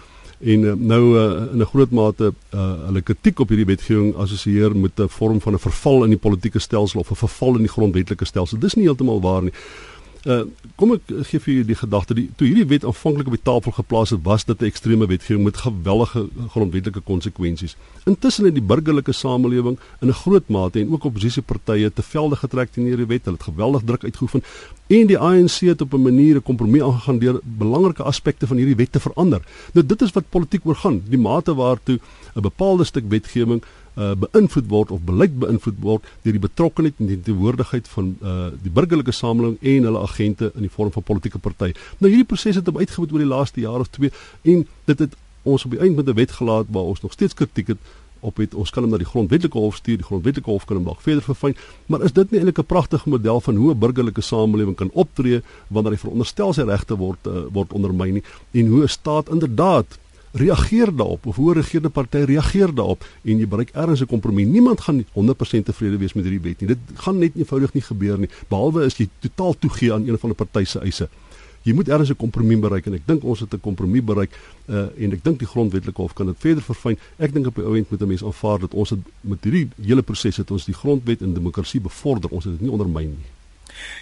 [0.44, 4.76] En uh, nou uh, in 'n groot mate uh, hulle kritiek op hierdie wetgewing assosieer
[4.76, 7.76] met 'n vorm van 'n verval in die politieke stelsel of 'n verval in die
[7.76, 8.60] grondwetlike stelsel.
[8.60, 9.54] Dis nie heeltemal waar nie
[10.24, 10.44] Uh
[10.80, 13.74] kom ek gee vir julle die gedagte die toe hierdie wet aanvanklik op die tafel
[13.76, 17.76] geplaas het, was dit 'n ekstreme wetgewing met gewellige grondwetlike konsekwensies.
[18.06, 22.72] Intussen het die burgerlike samelewing in 'n groot mate en ook oppositiepartye te velde getrek
[22.72, 23.26] teen hierdie wet.
[23.26, 24.44] Hulle het geweldig druk uitgeoefen
[24.88, 28.76] en die ANC het op 'n manier 'n kompromie aangegaan deur belangrike aspekte van hierdie
[28.76, 29.42] wet te verander.
[29.74, 32.00] Nou dit is wat politiek oor gaan, die mate waartoe
[32.36, 33.62] 'n bepaalde stuk wetgewing
[33.96, 38.50] uh, beïnvloed word of beleid beïnvloed word deur die betrokkeheid en die teenwoordigheid van uh,
[38.64, 41.76] die burgerlike samelewing en hulle agente in die vorm van politieke partye.
[42.00, 45.20] Nou hierdie proses het hom uitgevoer oor die laaste jaar of twee en dit het
[45.44, 47.82] ons op die eind met 'n wet gelaat waar ons nog steeds kritiek het
[48.24, 50.88] op het ons kan hom na die grondwetlike hof stuur die grondwetlike hof kan hom
[50.88, 51.56] dalk verder verfyn
[51.92, 55.42] maar is dit nie eintlik 'n pragtige model van hoe 'n burgerlike samelewing kan optree
[55.68, 60.00] wanneer hy veronderstel sy regte word uh, word ondermyn nie en hoe 'n staat inderdaad
[60.34, 64.46] reageer daarop of hoe 'n regerende party reageer daarop en jy bereik ergens 'n kompromie.
[64.46, 66.68] Niemand gaan 100% tevrede wees met hierdie wet nie.
[66.68, 70.30] Dit gaan net eenvoudig nie gebeur nie behalwe as jy totaal toegee aan een van
[70.30, 71.10] die party se eise.
[71.62, 74.32] Jy moet ergens 'n kompromie bereik en ek dink ons het 'n kompromie bereik
[74.70, 76.98] uh, en ek dink die grondwetlike hof kan dit verder verfyn.
[77.18, 79.70] Ek dink op die ou end moet 'n mens aanvaar dat ons het met hierdie
[79.82, 82.30] hele proses het ons die grondwet en demokrasie bevorder.
[82.30, 83.43] Ons het dit nie ondermyn nie.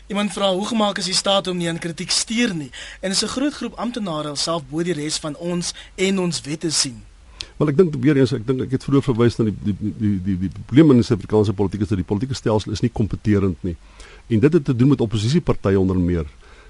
[0.07, 3.23] Iemand vra hoe gemaak is die staat om nie aan kritiek steur nie en is
[3.23, 7.01] 'n groot groep amptenare self bo die res van ons en ons wette sien.
[7.57, 10.19] Wel ek dink weer eens ek dink ek het vroeër verwys na die die die
[10.25, 13.57] die die probleem in die Suid-Afrikaanse politiek is dat die politieke stelsel is nie kompeterend
[13.61, 13.75] nie.
[14.27, 16.25] En dit het te doen met oppositiepartye onder meer.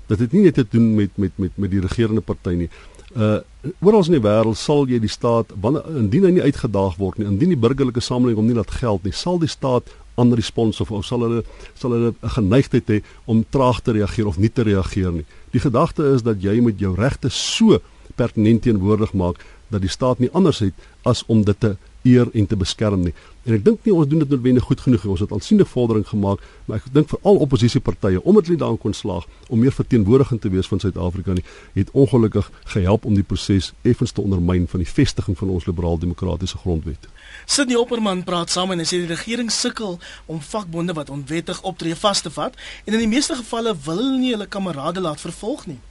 [0.07, 2.69] Dit het nie net te doen met met met met die regerende party nie.
[3.15, 3.39] Uh
[3.79, 7.27] oral in die wêreld sal jy die staat wanneer indien hy nie uitgedaag word nie,
[7.27, 10.91] indien die burgerlike samelewing hom nie laat geld nie, sal die staat ander respons of,
[10.91, 11.43] of sal hulle
[11.74, 15.26] sal hulle 'n geneigtheid hê om traag te reageer of nie te reageer nie.
[15.52, 17.80] Die gedagte is dat jy met jou regte so
[18.15, 22.47] pertinent teenwoordig maak dat die staat nie anders het as om dit te eer en
[22.47, 23.13] te beskerm nie.
[23.43, 25.11] En ek dink nie ons doen dit noodwendig goed genoeg nie.
[25.15, 29.25] Ons het aansienlike vordering gemaak, maar ek dink veral oppositiepartye omdat hulle daarin kon slaag
[29.49, 34.13] om meer verteenwoordigend te wees van Suid-Afrika nie, het ongelukkig gehelp om die proses effens
[34.13, 37.09] te ondermyn van die vestiging van ons liberaal-demokratiese grondwet.
[37.45, 41.97] Sidney Opperman praat saam en hy sê die regering sukkel om vakbonde wat onwettig optree
[41.97, 45.65] vas te vat en in die meeste gevalle wil hulle nie hulle kamerade laat vervolg
[45.69, 45.81] nie.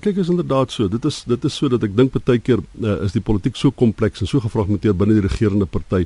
[0.00, 0.88] Kyk is inderdaad so.
[0.88, 3.72] Dit is dit is so dat ek dink baie keer uh, is die politiek so
[3.72, 6.04] kompleks en so gevraagmenteer binne die regerende party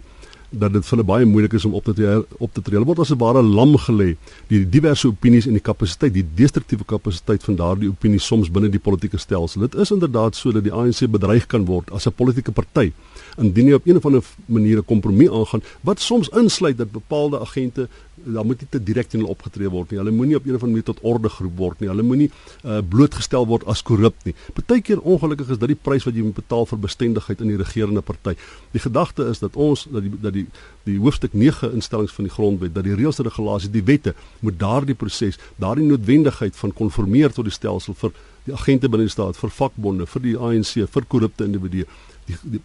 [0.50, 2.74] dat dit vir hulle baie moeilik is om op te tree, op te tree.
[2.79, 4.16] Hulle word as 'n ware lam gelê
[4.48, 8.68] deur die diverse opinies en die kapasiteit, die destruktiewe kapasiteit van daardie opinies soms binne
[8.68, 9.61] die politieke stelsel.
[9.61, 12.92] Dit is inderdaad so dat die ANC bedreig kan word as 'n politieke party
[13.38, 17.40] indien jy op een of ander manier 'n kompromie aangaan wat soms insluit dat bepaalde
[17.40, 17.88] agente
[18.24, 19.98] dan moet nie te direk teen hulle opgetree word nie.
[20.00, 21.88] Hulle moenie op een of ander manier tot orde geroep word nie.
[21.90, 24.35] Hulle moenie uh, blootgestel word as korrup nie.
[24.56, 28.02] Partykeer ongelukkig is dit die prys wat jy moet betaal vir bestendigheid in die regerende
[28.04, 28.37] party.
[28.74, 30.46] Die gedagte is dat ons dat die dat die
[30.88, 34.59] die hoofstuk 9 instellings van die grondwet dat die reëls en regulasies, die wette moet
[34.59, 38.14] daardie proses, daardie noodwendigheid van konformeer tot die stelsel vir
[38.46, 41.85] die agente binne die staat, vir vakbonde, vir die ANC, vir korrupte individue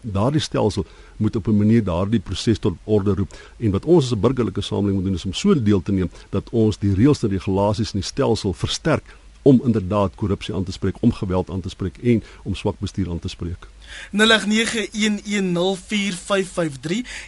[0.02, 0.86] daardie stelsel
[1.18, 3.38] moet op 'n manier daardie proses tot orde roep.
[3.58, 6.10] En wat ons as 'n burgerlike samelewing moet doen is om so deel te neem
[6.30, 10.72] dat ons die reëls en regulasies in die stelsel versterk om inderdaad korrupsie aan te
[10.72, 13.68] spreek, om geweld aan te spreek en om swak bestuur aan te spreek.
[14.12, 14.18] 0891104553.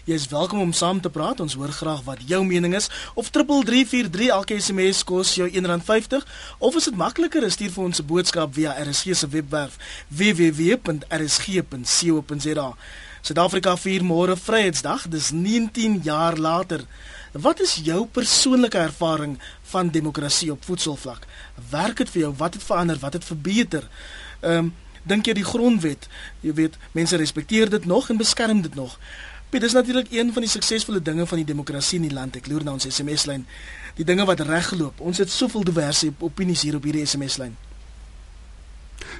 [0.09, 1.39] Jy is welkom om saam te praat.
[1.39, 2.89] Ons hoor graag wat jou mening is.
[3.13, 6.25] Of 3343 elke SMS kos jou R1.50
[6.57, 9.77] of is dit makliker stuur vir ons 'n boodskap via RSG se webwerf
[10.07, 10.77] www.rsg.co.za.
[13.21, 15.07] Suid-Afrika vier môre Vryheidsdag.
[15.07, 16.81] Dis 19 jaar later.
[17.41, 19.37] Wat is jou persoonlike ervaring
[19.69, 21.27] van demokrasie op voetsoelvlak?
[21.69, 22.33] Werk dit vir jou?
[22.37, 22.97] Wat het verander?
[22.99, 23.89] Wat het verbeter?
[24.41, 24.75] Ehm um,
[25.07, 26.09] dink jy die grondwet,
[26.43, 28.97] jy weet, mense respekteer dit nog en beskerm dit nog.
[29.49, 32.35] Piet, dis natuurlik een van die suksesvolle dinge van die demokrasie in die land.
[32.35, 33.45] Ek loer na ons SMS-lyn.
[33.95, 34.99] Die dinge wat reggeloop.
[34.99, 37.55] Ons het soveel diverse opinies hier op hierdie SMS-lyn.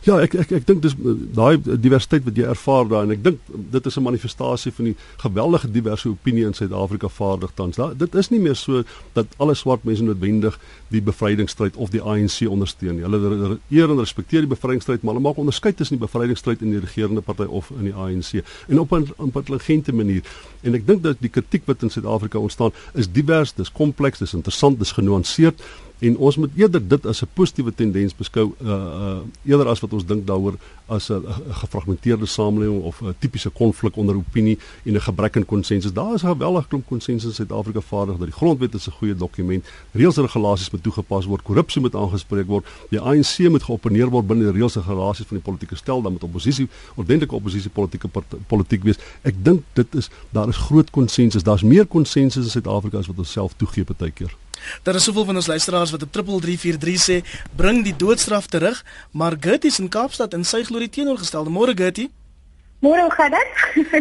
[0.06, 3.24] Ja, ek ek ek dink dis eh, daai diversiteit wat jy ervaar daar en ek
[3.24, 3.40] dink
[3.74, 7.76] dit is 'n manifestasie van die geweldige diverse opinie in Suid-Afrika vaardig tans.
[7.76, 8.84] Da, dit is nie meer so
[9.14, 13.04] dat alle swart mense noodwendig die bevrydingsstryd of die ANC ondersteun nie.
[13.04, 16.80] Hulle eer en respekteer die bevrydingsstryd, maar hulle maak onderskeid tussen die bevrydingsstryd en die
[16.80, 20.24] regerende party of in die ANC en op 'n intelligente manier.
[20.62, 24.34] En ek dink dat die kritiek wat in Suid-Afrika ontstaan is divers, dis kompleks, dis
[24.34, 25.62] interessant, dis genuanceerd
[26.00, 29.94] en ons moet eerder dit as 'n positiewe tendens beskou uh uh eerder as wat
[29.94, 30.56] ons dink daaroor
[30.88, 35.94] as 'n gefragmenteerde samelewing of 'n tipiese konflik onder opinie en 'n gebrek aan konsensus.
[35.94, 39.16] Daar is 'n geweldige klomp konsensus in Suid-Afrika vaardig dat die grondwet is 'n goeie
[39.16, 39.66] dokument.
[39.92, 44.28] Reëls en regulasies moet toegepas word, korrupsie moet aangespreek word, die ANC moet geopeneer word
[44.28, 48.10] binne die reëls en regulasies van die politieke stel, dan moet oppositie ordentlike oppositie politieke
[48.48, 48.98] politiek wees.
[49.22, 51.44] Ek dink dit is daar is groot konsensus.
[51.44, 54.36] Daar's meer konsensus in Suid-Afrika as wat ons self toegee partykeer.
[54.84, 57.18] Daar is soveel van ons luisteraars wat op 3343 sê
[57.56, 61.50] bring die doodstraf terug, maar Gertie in Kaapstad in sy glorie teenoorgestelde.
[61.50, 62.12] Môre Gertie.
[62.80, 63.50] Môre dit?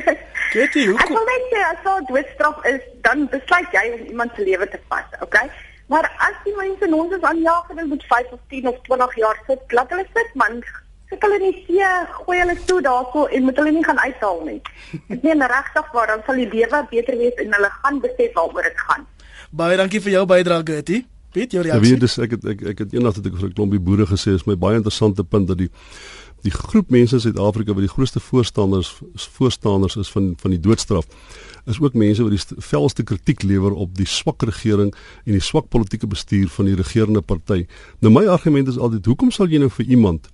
[0.57, 0.99] Gertie, hoe?
[1.01, 4.69] Ek wil net sê as daar doodstraf is, dan besluit jy om iemand se lewe
[4.69, 5.49] te vat, okay?
[5.92, 9.40] Maar as die mense ons is aanjaag en moet 5 of 10 of 20 jaar
[9.47, 10.61] sit, laat hulle sit man.
[11.11, 14.59] Sit hulle nie see, gooi hulle toe daarso en moet hulle nie gaan uithaal nie.
[15.14, 18.66] Ek meen regtig waar dan sal die lewe beter wees en hulle gaan besef waaroor
[18.66, 19.07] dit gaan.
[19.57, 21.07] Baie dankie vir jou bydrae, Gertie.
[21.33, 21.81] Piet, jou reaksie.
[21.81, 24.07] Ja, weet dis ek het ek ek het eendag het ek vir 'n klompie boere
[24.07, 25.71] gesê is my baie interessante punt dat die
[26.42, 31.07] die groep mense in Suid-Afrika wat die grootste voorstanders voorstanders is van van die doodstraf
[31.64, 35.69] is ook mense wat die velste kritiek lewer op die swak regering en die swak
[35.69, 37.66] politieke bestuur van die regerende party.
[38.01, 40.29] Nou my argument is altyd hoekom sal jy nou vir iemand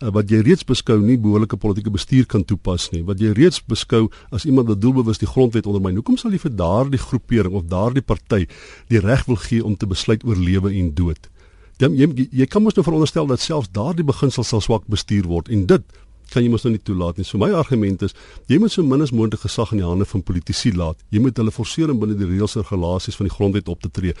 [0.00, 3.60] uh, wat jy reeds beskou nie behoorlike politieke bestuur kan toepas nie, wat jy reeds
[3.60, 7.68] beskou as iemand wat doelbewus die grondwet ondermyn, hoekom sal jy vir daardie groepering of
[7.70, 8.46] daardie party
[8.92, 11.30] die reg wil gee om te besluit oor lewe en dood?
[11.78, 15.50] Jy, jy jy kan mos nou veronderstel dat selfs daardie beginsel sal swak bestuur word
[15.54, 15.98] en dit
[16.32, 17.24] kan jy mos nou nie toelaat nie.
[17.24, 18.14] So my argument is
[18.50, 20.98] jy moet so min as moontlik gesag in die hande van politici laat.
[21.14, 23.92] Jy moet hulle forceer om binne die reëls en regulasies van die grondwet op te
[23.94, 24.16] tree.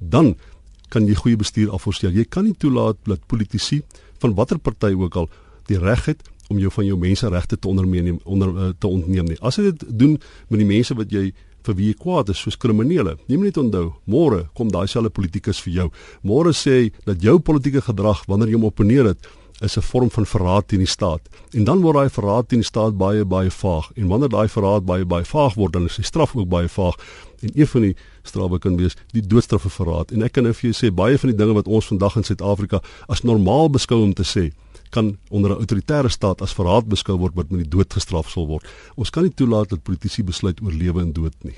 [0.00, 0.34] Dan
[0.92, 2.12] kan jy goeie bestuur afforceer.
[2.14, 3.82] Jy kan nie toelaat dat politici
[4.24, 5.28] van watter party ook al
[5.68, 9.40] die reg het om jou van jou menseregte te ondermeen onder uh, te ontneem nie.
[9.40, 10.18] As jy dit doen
[10.52, 11.30] met die mense wat jy
[11.64, 13.16] vir wie jy kwaad is soos kriminele.
[13.30, 15.86] Jy moet net onthou, môre kom daai selfe politikus vir jou.
[16.20, 20.10] Môre sê hy dat jou politieke gedrag wanneer jy hom opponeer het is 'n vorm
[20.10, 21.20] van verraad teen die staat.
[21.50, 23.90] En dan word daai verraad teen die staat baie baie vaag.
[23.94, 26.94] En wanneer daai verraad baie baie vaag word, dan is die straf ook baie vaag.
[27.40, 30.10] En een van die strawe kan wees die doodstraf vir verraad.
[30.10, 32.24] En ek kan nou vir jou sê baie van die dinge wat ons vandag in
[32.24, 34.52] Suid-Afrika as normaal beskou om te sê,
[34.90, 38.46] kan onder 'n autoritaire staat as verraad beskou word wat met die dood gestraf sal
[38.46, 38.66] word.
[38.96, 41.56] Ons kan nie toelaat dat politici besluit oor lewe en dood nie.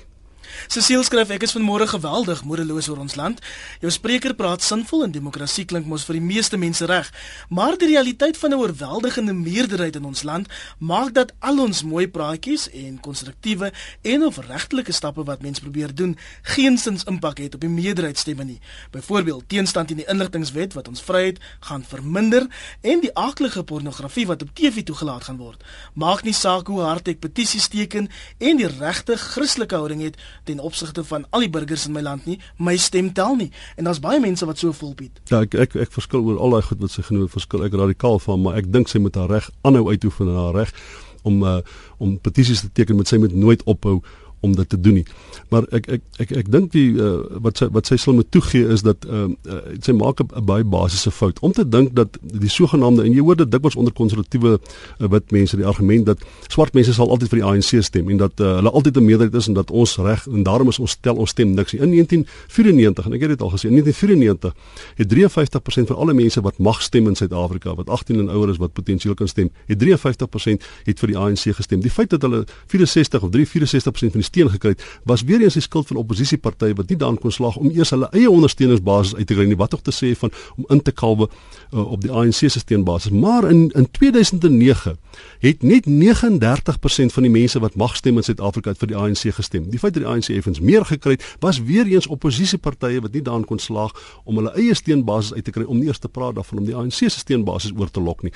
[0.67, 3.41] Cecile skryf ek is vanmôre geweldig moedeloos oor ons land.
[3.81, 7.11] Jou spreker praat sinvol en demokrasie klink mos vir die meeste mense reg,
[7.49, 10.47] maar die realiteit van 'n oorweldigende meerderheid in ons land
[10.79, 15.95] maak dat al ons mooi praatjies en konstruktiewe en of regtelike stappe wat mense probeer
[15.95, 18.59] doen, geensins impak het op die meerderheidsstemme nie.
[18.91, 22.47] Byvoorbeeld teenstand teen die inligtingwet wat ons vryheid gaan verminder
[22.81, 25.63] en die aaklige pornografie wat op TV toegelaat gaan word.
[25.93, 30.59] Maak nie saak hoe hard ek petisies teken en die regte Christelike houding het ten
[30.59, 33.51] opsigte van al die burgers in my land nie, my stem tel nie.
[33.75, 35.21] En daar's baie mense wat so voel Piet.
[35.31, 38.19] Ja, ek ek ek verskil oor al daai goed wat sy genoem verskil ek radikaal
[38.19, 40.73] van, maar ek dink sy moet haar reg aanhou uitoefen en haar reg
[41.27, 41.59] om uh,
[41.97, 43.99] om petisies te teken met sy moet nooit ophou
[44.39, 45.05] om dit te doen nie.
[45.49, 48.67] Maar ek ek ek ek dink die uh, wat sy wat sy sal moet toegee
[48.73, 52.49] is dat uh, uh, sy maak 'n baie basiese fout om te dink dat die
[52.49, 56.73] sogenaamde en jy hoor dit dikwels onder konservatiewe uh, wit mense die argument dat swart
[56.73, 59.47] mense sal altyd vir die ANC stem en dat uh, hulle altyd 'n meerderheid is
[59.47, 61.81] en dat ons reg en daarom is ons stel ons stem niks nie.
[61.81, 64.53] In 1994 en ek het dit al gesê in 1994
[64.95, 68.57] het 53% van alle mense wat mag stem in Suid-Afrika wat 18 en ouer is
[68.57, 71.81] wat potensieel kan stem, het 53% het vir die ANC gestem.
[71.81, 75.57] Die feit dat hulle 64 of 364% van die steun gekry het, was weer eens
[75.57, 79.27] die skuld van oppositiepartye wat nie daan kon slaag om eers hulle eie ondersteuningsbasis uit
[79.27, 82.11] te kry nie, wat tog te sê van om in te kalwe uh, op die
[82.11, 83.11] ANC se steunbasis.
[83.11, 84.97] Maar in in 2009
[85.39, 89.69] het net 39% van die mense wat mag stem in Suid-Afrika vir die ANC gestem.
[89.71, 93.21] Die feit dat die ANC effens meer gekry het, was weer eens oppositiepartye wat nie
[93.21, 93.93] daan kon slaag
[94.25, 96.75] om hulle eie steunbasis uit te kry om nie eers te praat daarvan om die
[96.75, 98.33] ANC se steunbasis oor te lok nie.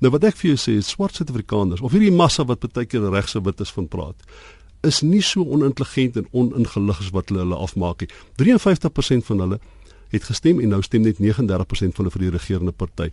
[0.00, 3.40] Nou wat ek vir jou sê, swart Suid-Afrikaners of hierdie massa wat baie keer regse
[3.42, 4.26] wit is van praat
[4.86, 8.10] is nie so onintelligent en oningelig as wat hulle hulle afmaak nie.
[8.42, 9.60] 53% van hulle
[10.12, 13.08] het gestem en nou stem net 39% van hulle vir die regerende party.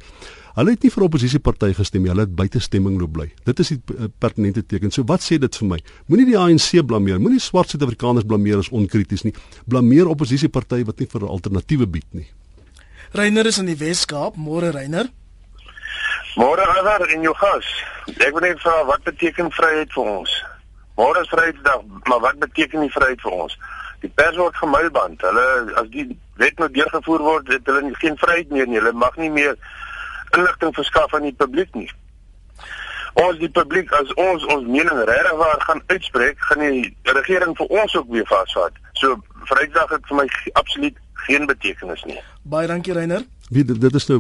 [0.58, 3.28] Hulle het nie vir oppositieparty gestem nie, hulle het buite stemming loop bly.
[3.48, 4.94] Dit is die eh, pertinente teken.
[4.94, 5.80] So wat sê dit vir my?
[6.12, 9.34] Moenie die ANC blameer, moenie swart Suid-Afrikaners blameer as onkrities nie.
[9.70, 12.30] Blameer oppositieparty wat nie vir 'n alternatiewe bied nie.
[13.14, 15.10] Reiner is in die Wes-Kaap, môre Reiner.
[16.36, 17.66] Môre Agar in jou gas.
[18.18, 20.32] Ek wil net vra wat beteken vryheid vir ons?
[20.96, 23.58] Môre is Vrydag, maar wat beteken die vryheid vir ons?
[24.04, 25.22] Die pers word gemuilband.
[25.26, 25.48] Hulle
[25.82, 26.06] as die
[26.42, 28.78] wet nou deurgevoer word, het hulle geen vryheid meer nie.
[28.78, 29.58] Hulle mag nie meer
[30.38, 31.90] inligting verskaf aan die publiek nie.
[33.22, 37.74] Ons die publiek as ons ons mening regtig waar gaan uitspreek, gaan die regering vir
[37.82, 38.78] ons ook weer vasvat.
[38.98, 39.18] So
[39.50, 40.28] Vrydag het vir my
[40.62, 42.20] absoluut geen betekenis nie.
[42.44, 43.26] Baie dankie Reiner.
[43.54, 44.20] Wie dit, dit is nou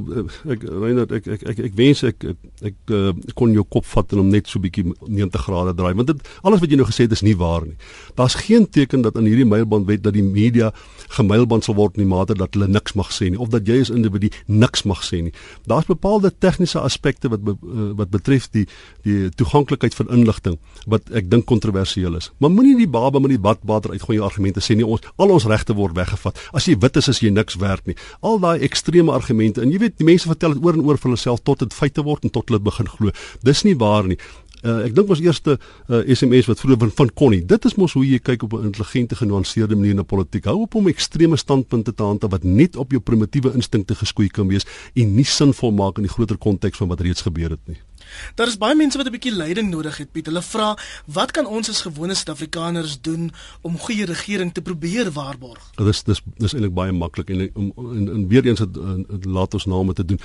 [0.53, 4.13] ek Reinhard ek ek ek, ek wens ek ek, ek uh, kon jou kop vat
[4.13, 7.07] en hom net so bietjie 90 grade draai want dit alles wat jy nou gesê
[7.07, 7.75] het is nie waar nie.
[8.19, 10.71] Daar's geen teken dat in hierdie mylbandwet dat die media
[11.13, 13.79] gemylband sal word in die mate dat hulle niks mag sê nie of dat jy
[13.83, 15.33] as individu niks mag sê nie.
[15.69, 18.65] Daar's bepaalde tegniese aspekte wat be, uh, wat betref die
[19.07, 22.29] die toeganklikheid van inligting wat ek dink kontroversieel is.
[22.39, 25.75] Maar moenie die baba met die badwater uitgooi argumente sê nie ons al ons regte
[25.77, 26.39] word weggevat.
[26.53, 27.97] As jy wit is as jy niks werd nie.
[28.21, 31.13] Al daai ekstreme argumente en jy weet die mense vertel dit oor en oor vir
[31.15, 33.13] hulself tot dit feite word en tot hulle begin glo.
[33.47, 34.19] Dis nie waar nie.
[34.63, 37.41] Uh, ek dink ons eerste uh, eh, SMS wat vroeër van, van Connie.
[37.43, 40.45] Dit is mos hoe jy kyk op 'n intelligente genuanceerde manier na politiek.
[40.45, 44.47] Hou op om ekstreme standpunte te hanteer wat net op jou primitiewe instinkte geskoei kan
[44.47, 44.63] wees
[44.95, 47.77] en nie sinvol maak in die groter konteks van wat reeds gebeur het nie.
[48.35, 50.25] Daar is baie mense wat 'n bietjie leiding nodig het, Piet.
[50.25, 55.71] Hulle vra, "Wat kan ons as gewone Suid-Afrikaners doen om goeie regering te probeer waarborg?"
[55.75, 58.75] Dit is dis dis eintlik baie maklik en om en, en weer eens het
[59.25, 60.19] laat ons name te doen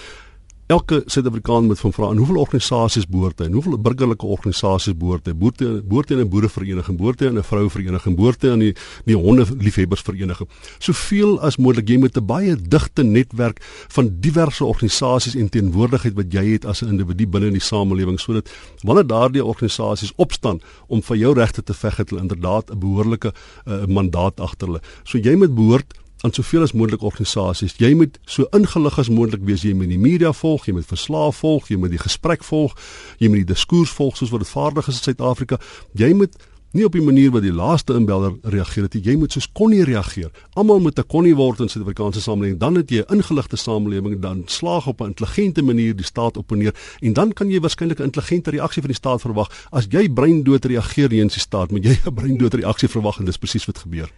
[0.68, 3.46] elke Suid-Afrikaan moet van vra en hoeveel organisasies behoort hy?
[3.48, 5.32] En hoeveel burgerlike organisasies behoort hy?
[5.32, 9.16] Behoort hy behoort hy 'n boerevereniging behoort hy 'n vrouevereniging behoort hy aan die die
[9.16, 15.48] honde liefhebbersvereniging soveel as moontlik jy moet 'n baie digte netwerk van diverse organisasies en
[15.48, 18.50] teenwoordigheid wat jy het as 'n individu binne in die samelewing sodat
[18.82, 23.32] wanneer daardie organisasies opstaan om vir jou regte te veg het hulle inderdaad 'n behoorlike
[23.32, 24.80] uh, mandaat agter hulle.
[25.04, 27.76] So jy moet behoort aan soveel as moontlik organisasies.
[27.78, 29.62] Jy moet so ingelig as moontlik wees.
[29.62, 32.74] Jy moet die media volg, jy moet verslae volg, jy moet die gesprek volg,
[33.18, 35.60] jy moet die diskurs volg soos wat dit vaardig is in Suid-Afrika.
[35.94, 36.34] Jy moet
[36.76, 38.96] nie op die manier wat die laaste inbeller reageer het.
[39.00, 40.28] Jy moet soos Connie reageer.
[40.58, 42.58] Almal moet 'n Connie word in Suid-Afrikaanse samelewing.
[42.58, 46.74] Dan het jy 'n ingeligte samelewing, dan slaag op 'n intelligente manier die staat opponeer
[47.00, 49.66] en dan kan jy waarskynlik 'n intelligente reaksie van die staat verwag.
[49.70, 53.38] As jy breindood reageer teen die staat, moet jy 'n breindood reaksie verwag en dis
[53.38, 54.10] presies wat gebeur.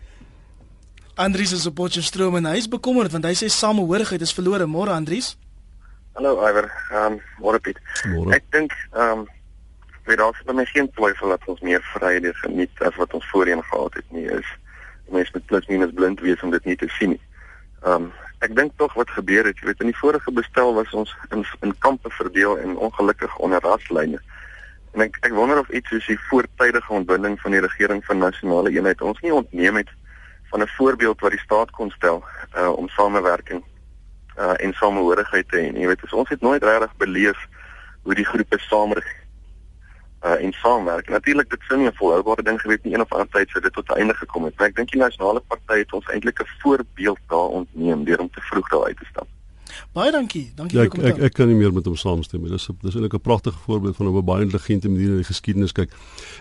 [1.20, 4.64] Andries is op Potchefstroom en hy is bekommerd want hy sê samehorigheid is verlore.
[4.64, 5.34] Môre Andries.
[6.16, 6.70] Hallo Iwer.
[6.88, 7.76] Ehm um, môre Piet.
[8.08, 8.38] Môre.
[8.38, 9.26] Ek dink ehm um,
[10.08, 13.60] weet daar is baie geen twyfel dat ons meer vryheid geniet as wat ons voorheen
[13.68, 14.24] gehad het nie.
[14.38, 14.48] Is
[15.12, 17.22] mense met plus minus blind wees om dit nie te sien nie.
[17.84, 20.96] Ehm um, ek dink tog wat gebeur het, jy weet in die vorige bestel was
[20.96, 24.24] ons in in kampe verdeel en ongelukkig onder raslyne.
[24.96, 28.72] En ek ek wonder of iets soos die voortydige ontbinding van die regering van nasionale
[28.72, 29.98] eenheid ons nie ontneem het
[30.50, 32.24] van 'n voorbeeld wat die staat kon stel
[32.56, 33.64] uh om samewerking
[34.38, 35.78] uh en samehorigheid te hê.
[35.78, 37.38] Jy weet, ons het nooit regtig beleef
[38.02, 39.08] hoe die groepe saamreg
[40.24, 41.08] uh en saamwerk.
[41.08, 43.72] Natuurlik dit sou nie 'n volhoubare ding gewees nie een of ander tyd sou dit
[43.72, 44.56] tot 'n einde gekom het.
[44.58, 48.30] Maar ek dink die nasionale party het ons eintlik 'n voorbeeld daar ontneem deur om
[48.30, 49.28] te vroeg daar uit te stap.
[49.92, 50.52] Baie dankie.
[50.54, 51.24] Dankie ja, vir kommentaar.
[51.24, 52.50] Ek ek kan nie meer met hom saamstem nie.
[52.50, 55.72] Dis dis eintlik 'n pragtige voorbeeld van hoe 'n baie intelligente manier in die geskiedenis
[55.72, 55.90] kyk.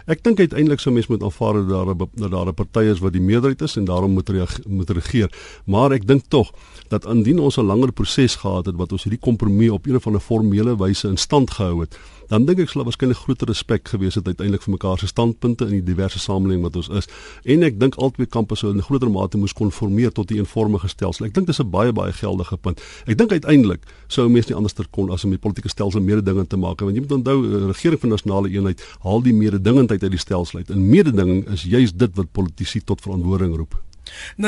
[0.07, 2.99] Ek dink uiteindelik sou mense moet aanvaar dat daar 'n dat daar 'n party is
[2.99, 4.29] wat die meerderheid is en daarom moet
[4.67, 5.29] moet regeer.
[5.65, 6.51] Maar ek dink tog
[6.89, 10.05] dat indien ons 'n langer proses gehad het wat ons hierdie kompromie op 'n of
[10.07, 11.97] ander formele wyse in stand gehou het,
[12.29, 15.79] dan dink ek sou waarskynlik groter respek gewees het uiteindelik vir mekaar se standpunte in
[15.79, 17.09] die diverse samelewing wat ons is.
[17.49, 21.25] En ek dink albei kampe sou in groter mate moes konformeer tot die eenvormige stelsel.
[21.25, 22.81] Ek dink dis 'n baie baie geldige punt.
[23.07, 26.49] Ek dink uiteindelik sou mense nie anders ter kon as om die politieke stelsel mededingend
[26.49, 30.11] te maak want jy moet onthou 'n regering van nasionale eenheid haal die mededingendheid uit
[30.11, 30.69] die stelsel uit.
[30.69, 33.88] En mededinging is juis dit wat politici tot verantwoording roep.
[34.37, 34.41] 0891104553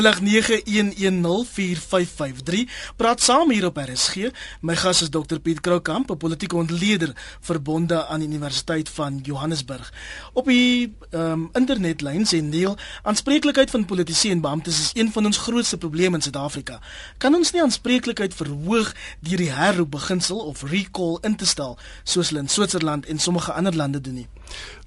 [2.95, 4.15] praat saam hier op RSG.
[4.61, 9.93] My gas is Dr Piet Kroukamp, 'n politieke ontleder verbonde aan Universiteit van Johannesburg.
[10.33, 15.37] Op die um, internetlyn sê Neil, aanspreeklikheid van politici en beamptes is een van ons
[15.37, 16.79] grootste probleme in Suid-Afrika.
[17.17, 22.29] Kan ons nie aanspreeklikheid verhoog deur die herroep beginsel of recall in te stel soos
[22.29, 24.27] hulle in Switserland en sommige ander lande doen nie?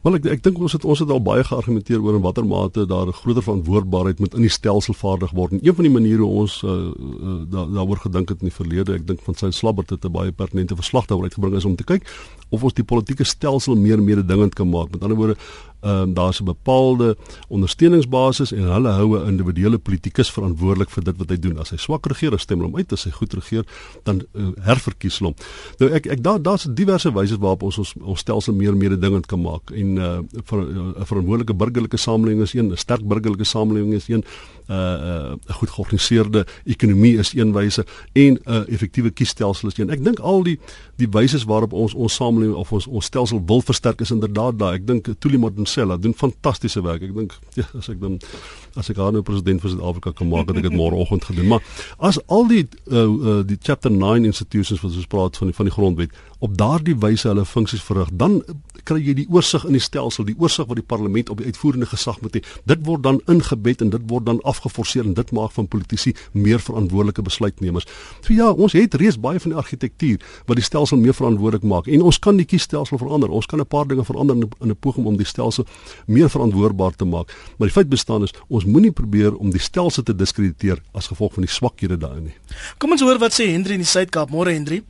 [0.04, 2.86] Wel ek ek dink ons het ons het al baie geargumenteer oor in watter mate
[2.86, 5.52] daar 'n groter verantwoordbaarheid moet in die stelsel vaardig word.
[5.52, 8.58] En een van die maniere hoe ons uh, uh, daar daaroor gedink het in die
[8.60, 11.76] verlede, ek dink van sy slabbert het 'n baie pertinente verslag daaroor uitgebring is om
[11.76, 12.04] te kyk
[12.50, 14.90] of ons die politieke stelsel meer mededingend kan maak.
[14.90, 15.36] Met ander woorde,
[15.84, 17.16] ehm um, daar's 'n bepaalde
[17.48, 21.58] ondersteuningsbasis en hulle hou 'n individuele politikus verantwoordelik vir dit wat hy doen.
[21.58, 22.92] As hy swak regeer, stem hulle hom uit.
[22.92, 23.64] As hy goed regeer,
[24.02, 25.36] dan uh, herverkies hulle hom.
[25.78, 29.40] Nou ek ek daar daar's diverse wyse waarop ons ons, ons stelsel meer mededingend kan
[29.40, 33.94] maak en uh, vir 'n uh, verantwoordelike burgerlike samelewing is een, 'n sterk burgerlike samelewing
[33.94, 34.24] is een,
[34.68, 39.78] 'n uh, uh, goed georganiseerde ekonomie is een wyse en 'n uh, effektiewe kiesstelsel is
[39.78, 39.90] een.
[39.90, 40.58] Ek dink al die
[40.96, 44.74] die wyse waarop ons ons samelewing of ons ons stelsel wil versterk is inderdaad daai.
[44.74, 45.38] Ek dink Tuli
[45.74, 47.02] Madonsela doen fantastiese werk.
[47.02, 48.18] Ek dink ja, as ek dan
[48.78, 51.46] as ek aan 'n president van Suid-Afrika kan maak, het ek dit môreoggend gedoen.
[51.46, 51.62] Maar
[51.98, 55.66] as al die uh, uh, die chapter 9 institutions wat ons praat van die, van
[55.66, 56.12] die grondwet
[56.44, 58.42] op daardie wyse hulle funksies verrig, dan
[58.84, 61.88] kry jy die oorsig in die stelsel, die oorsig wat die parlement op die uitvoerende
[61.88, 62.42] gesag moet hê.
[62.68, 66.60] Dit word dan ingebed en dit word dan afgeforceer en dit maak van politici meer
[66.60, 67.88] verantwoordelike besluitnemers.
[68.20, 71.88] So ja, ons het reeds baie van die argitektuur wat die stelsel meer verantwoordelik maak
[71.88, 73.32] en ons kan die kiesstelsel verander.
[73.32, 75.64] Ons kan 'n paar dinge verander in 'n poging om die stelsel
[76.06, 77.32] meer verantwoordbaar te maak.
[77.58, 81.32] Maar die feit bestaan is ons moenie probeer om die stelsel te diskrediteer as gevolg
[81.32, 82.36] van die swakhede daarin nie.
[82.78, 84.30] Kom ons hoor wat sê Hendrie in die Suid-Kaap.
[84.30, 84.82] Môre Hendrie.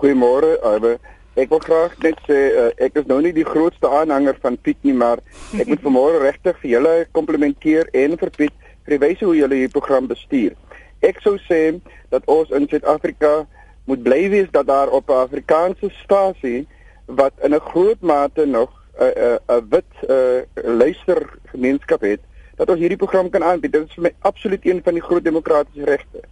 [0.00, 0.94] Goeiemôre, Albe.
[1.36, 4.78] Ek wil graag net sê uh, ek is nou nie die grootste aanhanger van Piet
[4.88, 5.20] nie, maar
[5.52, 9.58] ek moet vanmôre regtig vir julle komplimenteer en vir Piet vir die wyse hoe julle
[9.58, 10.56] hierdie program bestuur.
[11.04, 11.60] Ek sou sê
[12.08, 13.44] dat ons in Suid-Afrika
[13.92, 16.64] moet bly wees dat daar op 'n Afrikaanse stasie
[17.04, 20.40] wat in 'n groot mate nog 'n uh, 'n uh, 'n wit uh,
[20.80, 22.20] luistergemeenskap het,
[22.56, 23.72] dat ons hierdie program kan aanbied.
[23.72, 26.24] Dit is vir my absoluut een van die groot demokratiese regte.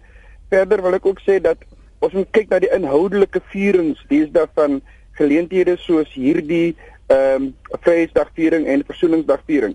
[0.49, 1.61] Verder wil ek ook sê dat
[1.99, 4.81] ons moet kyk na die inhoudelike vierings deesdae van
[5.19, 6.77] geleenthede soos hierdie
[7.09, 9.75] ehm um, Vryheidsdagviering en Versoeningsdagviering.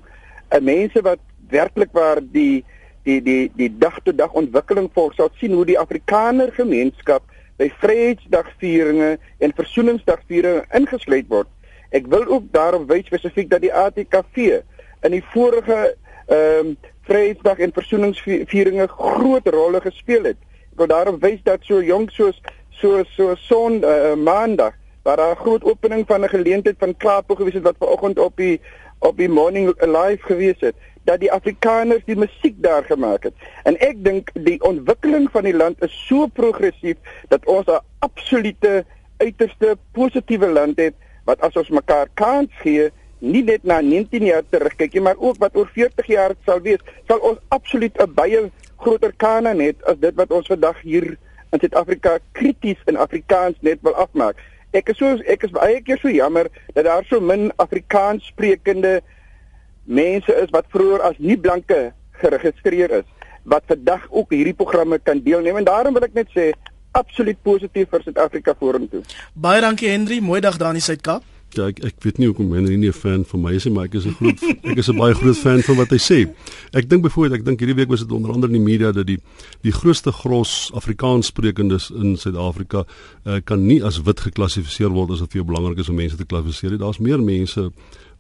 [0.54, 1.20] 'n Mense wat
[1.50, 2.64] werklik waar die
[3.04, 7.24] die die die dag tot dag ontwikkeling volg, sal sien hoe die Afrikaner gemeenskap
[7.58, 11.50] by Vryheidsdagvieringe en Versoeningsdagvieringe ingesluit word.
[11.92, 14.62] Ek wil ook daarop wys spesifiek dat die ATKV
[15.04, 15.96] in die vorige
[16.28, 20.38] ehm um, Vryheidsdag en Versoeningsvieringe groot rolle gespeel het
[20.78, 25.44] wil daarop wys dat so jonk soos so so son uh, maandag waar daar 'n
[25.44, 28.62] groot opening van 'n geleentheid van Klaapo gewees het wat vanoggend op die
[29.00, 33.34] op die morning live gewees het dat die Afrikaners die musiek daar gemaak het.
[33.64, 36.98] En ek dink die ontwikkeling van die land is so progressief
[37.28, 38.86] dat ons 'n absolute
[39.18, 40.94] uiterste positiewe land het
[41.24, 42.90] wat as ons mekaar kans gee
[43.24, 46.82] nie net na 19 jaar terugkyk nie maar ook wat oor 40 jaar sal wees
[47.08, 48.52] sal ons absoluut 'n baie
[48.84, 51.16] groter kanon het as dit wat ons vandag hier
[51.54, 54.40] in Suid-Afrika krities in Afrikaans net wil afmaak.
[54.74, 59.02] Ek is so ek is baie keer so jammer dat daar so min Afrikaans sprekende
[59.86, 61.92] mense is wat vroeër as nie blanke
[62.24, 63.10] geregistreer is
[63.44, 66.52] wat vandag ook hierdie programme kan deelneem en daarom wil ek net sê
[66.96, 69.04] absoluut positief vir Suid-Afrika vorentoe.
[69.34, 71.33] Baie dankie Henry, mooi dag daar in die Suid-Kaap.
[71.54, 73.86] Ja, ek ek weet nie hoekom Henry nie 'n fan van my is nie, maar
[73.86, 76.20] ek is 'n groot ek is 'n baie groot fan van wat hy sê.
[76.74, 79.06] Ek dink byvoorbeeld, ek dink hierdie week was dit onder andere in die media dat
[79.06, 79.20] die
[79.62, 82.86] die grootste gros Afrikaanssprekendes in Suid-Afrika
[83.26, 86.18] uh, kan nie as wit geklassifiseer word as dit vir jou belangrik is om mense
[86.18, 86.78] te klassifiseer.
[86.78, 87.72] Daar's meer mense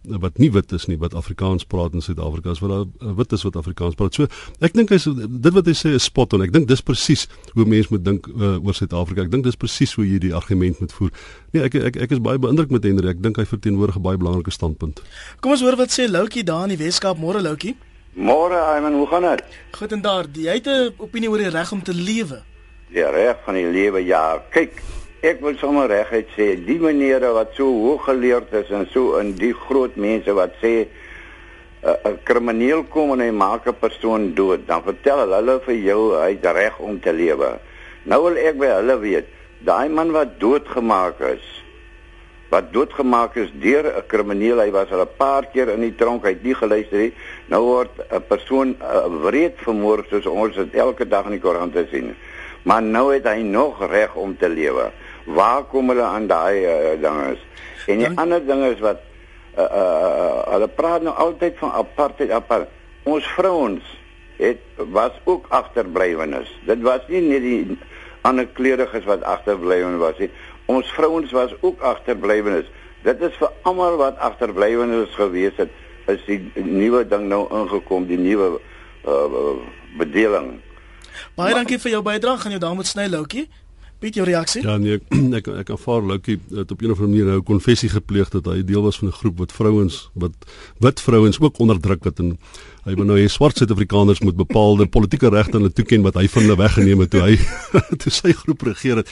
[0.04, 3.32] wat nie wit is nie wat Afrikaans praat in Suid-Afrika as wat daar uh, wit
[3.32, 4.14] is wat Afrikaans praat.
[4.18, 4.28] So
[4.60, 6.44] ek dink hy's dit wat hy sê is spot on.
[6.44, 9.24] Ek dink dis presies hoe mense moet dink uh, oor Suid-Afrika.
[9.24, 11.14] Ek dink dis presies hoe jy die argument moet voer.
[11.54, 13.14] Nee, ek ek ek is baie beïndruk met Henry.
[13.14, 15.02] Ek dink hy verteenwoordig 'n baie belangrike standpunt.
[15.40, 17.18] Kom ons hoor wat sê Loukie daar in die Weskaap.
[17.18, 17.76] Môre Loukie.
[18.14, 19.44] Môre, Iman, hoe gaan dit?
[19.74, 20.26] Goed en daar.
[20.34, 22.44] Jy het 'n opinie oor die reg om te lewe.
[22.90, 24.06] Ja, reg van die lewe.
[24.06, 24.82] Ja, kyk,
[25.24, 29.30] ek wil sommer reguit sê die menere wat so hoog geleerd is en so in
[29.40, 30.74] die groot mense wat sê
[31.84, 36.32] 'n krimineel kom en hy maak 'n persoon dood, dan vertel hulle vir jou hy
[36.36, 37.60] het reg om te lewe.
[38.04, 39.28] Nou wil ek by hulle weet,
[39.64, 41.64] daai man wat doodgemaak is,
[42.50, 46.24] wat doodgemaak is deur 'n krimineel, hy was al 'n paar keer in die tronk,
[46.24, 47.14] hy het nie geluister nie.
[47.48, 51.88] Nou word 'n persoon uh, wreed vermoor soos ons dit elke dag in die koerante
[51.92, 52.16] sien.
[52.64, 54.92] Maar nou het hy nog reg om te lewe
[55.26, 57.42] waar kom hulle aan daai uh, dinge is?
[57.88, 59.02] En die Dan, ander ding is wat
[59.58, 62.72] uh, uh, hulle praat nou altyd van apartheid apart.
[63.04, 63.84] Ons vrouens
[64.38, 66.50] het was ook agterblywenes.
[66.66, 67.78] Dit was nie net die
[68.22, 70.32] ander kleuriges wat agterblywenes was nie.
[70.66, 72.70] Ons vrouens was ook agterblywenes.
[73.04, 75.72] Dit is vir almal wat agterblywenes gewees het,
[76.08, 78.56] is die nuwe ding nou ingekom, die nuwe
[79.08, 79.42] uh,
[80.00, 80.56] bedeling.
[81.36, 82.40] Baie dankie vir jou bydrae.
[82.40, 83.48] Gaan jou daar moet sny, Loukie.
[84.04, 84.60] Piet, jou reaksie?
[84.66, 87.44] Ja nee, ek ek, ek aanvaar Lucky het op 'n of ander manier nou 'n
[87.48, 90.34] konfessie gepleeg dat hy deel was van 'n groep wat vrouens wat
[90.84, 92.38] wit vrouens ook onderdruk het en
[92.84, 96.28] hy wou nou hê swart Suid-Afrikaners moet bepaalde politieke regte aan hulle toeken wat hy
[96.28, 97.40] van hulle weggeneem het toe hy
[98.02, 99.10] toe sy groep regeer het.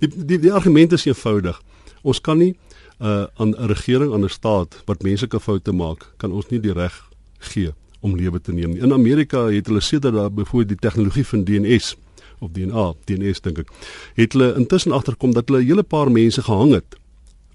[0.00, 1.62] Die die die argument is eenvoudig.
[2.02, 2.56] Ons kan nie
[2.98, 6.72] uh, aan 'n regering aan 'n staat wat menslike foute maak, kan ons nie die
[6.74, 6.98] reg
[7.38, 7.70] gee
[8.00, 8.74] om lewe te neem.
[8.74, 11.96] In Amerika het hulle sê dat daar byvoorbeeld die tegnologie van DNS
[12.42, 13.72] of DNA, DNS dink ek,
[14.18, 16.98] het hulle intussen agterkom dat hulle 'n hele paar mense gehang het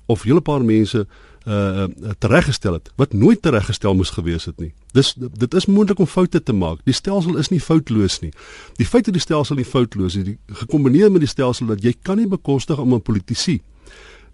[0.07, 1.07] of 'n hele paar mense
[1.47, 1.87] uh
[2.19, 4.73] tereggestel het wat nooit tereggestel moes gewees het nie.
[4.91, 6.79] Dis dit is moontlik om foute te maak.
[6.83, 8.31] Die stelsel is nie foutloos nie.
[8.75, 11.93] Die feit dat die stelsel nie foutloos is, die gekombineer met die stelsel dat jy
[12.01, 13.61] kan nie bekostig om 'n politisie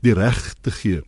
[0.01, 1.01] die reg te gee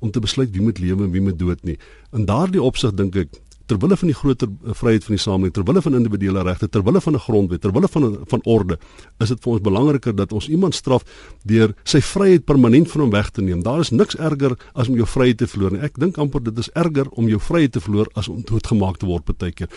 [0.00, 1.78] om te besluit wie moet lewe en wie moet dood nie.
[2.12, 3.28] In daardie opsig dink ek
[3.66, 6.68] ter wille van die groter uh, vryheid van die samelewing, ter wille van individuele regte,
[6.68, 8.78] ter wille van 'n grondwet, ter wille van van orde,
[9.20, 11.04] is dit vir ons belangriker dat ons iemand straf
[11.44, 13.62] deur sy vryheid permanent van hom weg te neem.
[13.62, 15.80] Daar is niks erger as om jou vryheid te verloor nie.
[15.80, 19.06] Ek dink amper dit is erger om jou vryheid te verloor as om doodgemaak te
[19.06, 19.68] word partykeer.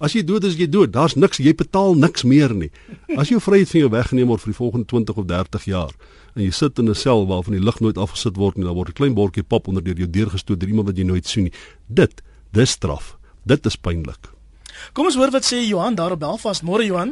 [0.00, 0.92] As jy dood is, jy dood.
[0.92, 2.70] Daar's niks, jy betaal niks meer nie.
[3.16, 5.92] As jou vryheid van jou weggeneem word vir die volgende 20 of 30 jaar
[6.36, 8.88] en jy sit in 'n sel waarvan die lig nooit afgesit word nie, dan word
[8.88, 11.44] 'n klein bordjie pap onder deur jou deur gestoot deur iemand wat jy nooit sien
[11.44, 11.52] nie.
[11.88, 12.22] Dit,
[12.52, 13.19] dis straf.
[13.50, 14.28] Dit is pynlik.
[14.94, 16.62] Kom ons hoor wat sê Johan daar op Belfast.
[16.62, 17.10] Môre Johan.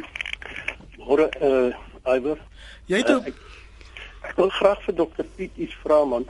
[1.01, 2.39] Môre uh Iver.
[2.87, 3.41] Jy het uh, ek,
[4.29, 6.23] ek wil graag vir dokter Piet iets vra man.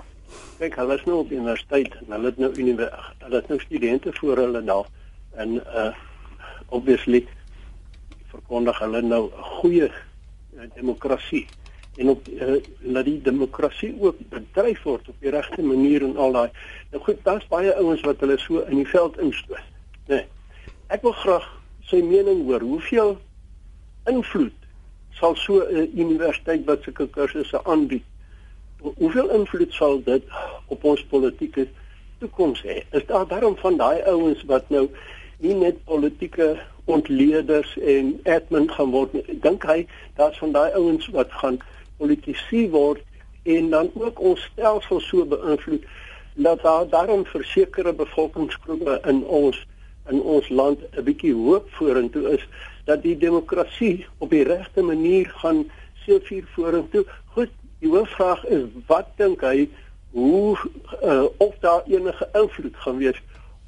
[0.58, 4.16] Kyk, hulle is nou op universiteit en hulle het nou universiteit, hulle het nou studente
[4.18, 4.90] voor hulle daar
[5.46, 5.88] en uh
[6.74, 7.24] obviously
[8.34, 11.46] verkondig hulle nou 'n goeie uh, demokrasie
[12.02, 16.32] en op uh, dat die demokrasie ook bedryf word op die regte manier en al
[16.32, 16.50] daai.
[16.92, 19.70] Nou goed, daar's baie ouens wat hulle so in die veld instoot.
[20.10, 20.26] Nee.
[20.90, 21.46] Ek wil graag
[21.86, 22.64] sy mening hoor.
[22.66, 23.12] Hoeveel
[24.10, 24.56] invloed
[25.20, 28.06] sal so 'n universiteit wat sulke kursusse aanbied?
[28.82, 30.24] Hoeveel invloed sal dit
[30.68, 31.68] op ons politieke
[32.20, 32.82] toekoms hê?
[32.92, 34.90] Is daar daarom van daai ouens wat nou
[35.40, 39.24] nie net politieke ontleeders en admin gaan word nie.
[39.30, 39.86] Ek dink hy
[40.18, 41.60] daar's van daai ouens wat gaan
[42.02, 43.04] politisie word
[43.44, 45.86] en dan ook ons stelsel so beïnvloed
[46.34, 49.66] dat daar daarom versekerde bevolkingsgroepe in ons
[50.10, 52.48] in ons land 'n bietjie hoop vorentoe is
[52.86, 55.70] dat die demokrasie op die regte manier gaan
[56.06, 57.06] seefuur vorentoe.
[57.26, 57.50] Goed,
[57.80, 59.70] die hoofvraag is wat dink hy
[60.12, 60.58] hoe
[61.04, 63.22] uh, of daar enige invloed gaan wees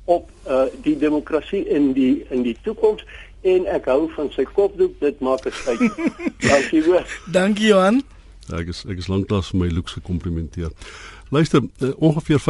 [0.06, 3.06] op uh, die demokrasie in die in die toekoms
[3.42, 5.78] en ek hou van sy kopdoek dit maak 'n skei.
[6.52, 7.06] Dankie hoor.
[7.32, 8.02] Dankie Johan.
[8.50, 10.74] Ja, ek is ek is lanklaas vir my looks gekomplimenteer.
[11.32, 12.44] Luister, uh, ongeveer 5%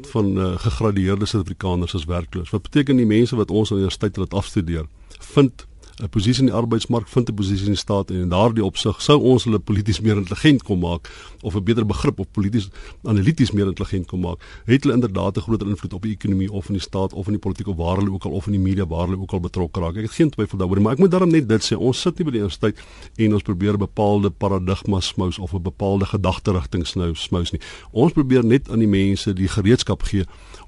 [0.00, 2.50] van uh, gegradueerde Suid-Afrikaners is werkloos.
[2.50, 4.86] Wat beteken die mense wat ons aan die universiteit laat afstudeer,
[5.18, 5.66] vind
[6.02, 9.02] 'n posisie in die arbeidsmark vind 'n posisie in die staat en in daardie opsig
[9.02, 11.10] sou ons hulle polities meer intelligent kon maak
[11.42, 12.68] of 'n beter begrip op polities
[13.02, 16.66] analities meer intelligent kon maak het hulle inderdaad 'n groter invloed op die ekonomie of
[16.68, 18.60] in die staat of in die politiek of waar hulle ook al of in die
[18.60, 19.96] media waar hulle ook al betrokke raak.
[19.96, 22.24] Ek het geen twyfel daaroor maar ek moet daarom net dit sê ons sit nie
[22.24, 22.78] by die universiteit
[23.16, 27.60] en ons probeer bepaalde paradigmas smous of 'n bepaalde gedagterigting snou smous nie.
[27.92, 30.24] Ons probeer net aan die mense die gereedskap gee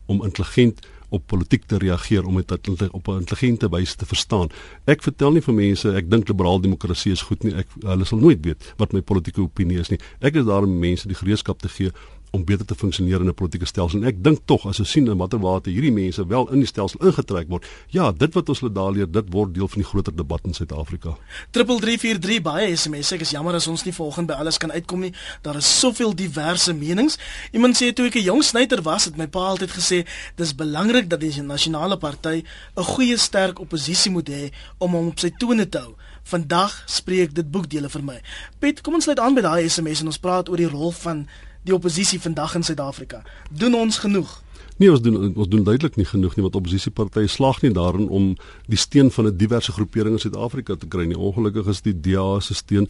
[0.07, 0.81] om intelligent
[1.13, 4.49] op politiek te reageer om dit op 'n intelligente wyse te verstaan.
[4.85, 7.55] Ek vertel nie vir mense ek dink liberaal demokrasie is goed nie.
[7.55, 9.99] Ek hulle sal nooit weet wat my politieke opinie is nie.
[10.21, 11.93] Ek is daar om mense die gereedskap te gee
[12.33, 14.01] om beter te funksioneer in 'n politieke stelsel.
[14.01, 16.67] En ek dink tog as ons sien in watter mate hierdie mense wel in die
[16.67, 19.89] stelsel ingetrek word, ja, dit wat ons hulle daar leer, dit word deel van die
[19.89, 21.17] groter debat in Suid-Afrika.
[21.51, 23.13] 3343 baie SMS.
[23.13, 25.13] Ek is jammer as ons nie volgens by alles kan uitkom nie.
[25.43, 27.19] Daar is soveel diverse menings.
[27.53, 30.07] Iemand sê toe ek 'n jong snyter was, het my pa altyd gesê,
[30.37, 32.43] dis belangrik dat die nasionale party
[32.77, 35.95] 'n goeie sterk oppositie moet hê om hom op sy tone te hou.
[36.23, 38.21] Vandag spreek dit boekdele vir my.
[38.59, 41.27] Piet, kom ons sluit aan by daai SMS en ons praat oor die rol van
[41.63, 43.23] die oppositie vandag in Suid-Afrika?
[43.51, 44.43] Doen ons genoeg?
[44.77, 48.33] Nee, ons doen ons doen duidelik nie genoeg nie want oppositiepartye slaag nie daarin om
[48.67, 51.19] die steun van 'n diverse groepering in Suid-Afrika te kry nie.
[51.19, 52.89] Ongelukkig is die DA se steun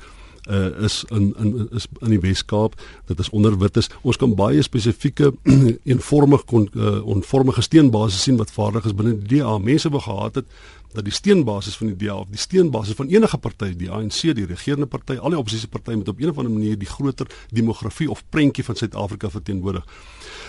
[0.51, 2.74] uh, is in in is in die Wes-Kaap.
[3.07, 3.90] Dit is onder wit is.
[4.03, 5.32] Ons kan baie spesifieke
[5.93, 10.34] eenvormig kon uh, onvormige steunbasis sien wat vaardig is binne die DA mense wou gehad
[10.34, 10.47] het
[10.93, 14.45] dat die steunbasis van die DA of die steunbasis van enige party, die ANC, die
[14.45, 18.22] regerende party, al die oppositiepartye met op 'n of ander manier die groter demografie of
[18.28, 19.84] prentjie van Suid-Afrika verteenwoordig.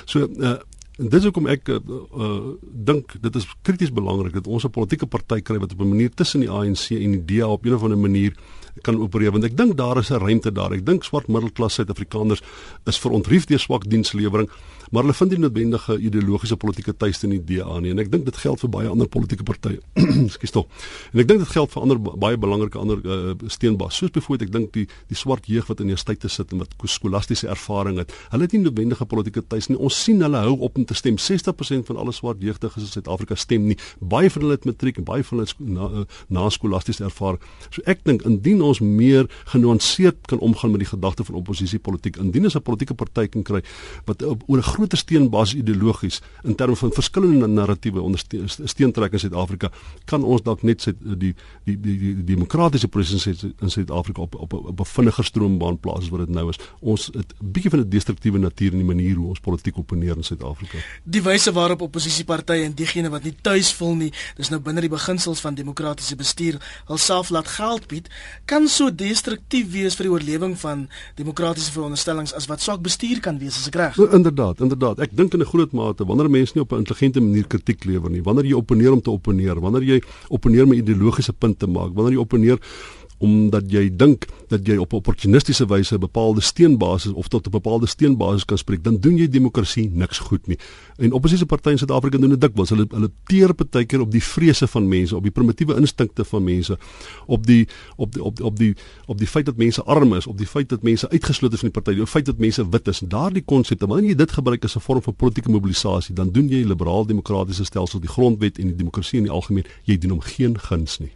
[0.05, 0.57] So uh
[0.93, 1.79] en dis hoekom ek uh,
[2.17, 5.89] uh dink dit is krities belangrik dat ons 'n politieke party kry wat op 'n
[5.89, 8.35] manier tussen die ANC en die DA op 'n of ander manier
[8.81, 10.73] kan opereer want ek dink daar is 'n ruimte daar.
[10.73, 12.41] Ek dink swart middelklas Suid-Afrikaners
[12.85, 14.49] is verontrief deur swak dienslewering
[14.93, 18.25] maar hulle vind nie noodwendige ideologiese politieke tuiste in die DA nie en ek dink
[18.25, 19.79] dit geld vir baie ander politieke partye.
[20.27, 20.67] Ekskuus tog.
[21.13, 24.53] En ek dink dit geld vir ander baie belangrike ander uh, steenbas soos byvoorbeeld ek
[24.53, 28.13] dink die die swart jeug wat in die universiteite sit en wat skolastiese ervaring het.
[28.29, 29.79] Hulle het nie noodwendige politieke tuiste nie.
[29.81, 31.17] Ons sien hulle hou op om te stem.
[31.17, 33.77] 60% van alle swart jeugdiges in Suid-Afrika stem nie.
[33.99, 37.41] Baie van hulle het matriek en baie van hulle het na, uh, na skolastiese ervaring.
[37.69, 42.43] So ek dink indien ons meer genuanceerd kan omgaan met die gedagte van oppositiepolitiek, indien
[42.43, 43.61] ons 'n politieke party kan kry
[44.05, 49.71] wat oor 'n groter steenbasis ideologies in terme van verskillende narratiewe ondersteun steentrek in Suid-Afrika
[50.05, 54.35] kan ons dalk net sy, die, die die die die demokratiese proses in Suid-Afrika op
[54.53, 56.59] op 'n vinniger stroombaan plaas as wat dit nou is.
[56.79, 60.15] Ons het 'n bietjie van 'n destruktiewe natuur in die manier hoe ons politiek opponeer
[60.15, 60.77] in Suid-Afrika.
[61.03, 64.89] Die wyse waarop oppositiepartye en diegene wat nie tuis voel nie, dis nou binne die
[64.89, 68.09] beginsels van demokratiese bestuur, hulself laat geld bied,
[68.53, 70.85] kan so destruktief wees vir die oorlewing van
[71.17, 73.97] demokratiese veronderstellings as wat swak bestuur kan wees, as ek reg.
[73.97, 75.01] Nou, inderdaad, inderdaad.
[75.01, 78.11] Ek dink in 'n groot mate wanneer mense nie op 'n intelligente manier kritiek lewer
[78.11, 82.13] nie, wanneer jy opponeer om te opponeer, wanneer jy opponeer met ideologiese punte maak, wanneer
[82.13, 82.59] jy opponeer
[83.17, 87.51] omdat jy dink dat jy op 'n opportunistiese wyse 'n bepaalde steenbasis of tot 'n
[87.51, 90.57] bepaalde steenbasis kan spreek, dan doen jy demokrasie niks goed nie.
[90.97, 92.69] En oppositiewe partye in Suid-Afrika doen dit dikwels.
[92.69, 96.77] Hulle hulle teer partykeer op die vrese van mense, op die primitiewe instinkte van mense,
[97.25, 100.27] op die op die op die op die op die feit dat mense arm is,
[100.27, 102.87] op die feit dat mense uitgesloot is van die party, die feit dat mense wit
[102.87, 102.99] is.
[102.99, 106.63] Daardie konsepte, wanneer jy dit gebruik as 'n vorm van politieke mobilisasie, dan doen jy
[106.63, 110.99] liberaal-demokratiese stelsel, die grondwet en die demokrasie in die algemeen, jy doen hom geen guns
[110.99, 111.11] nie.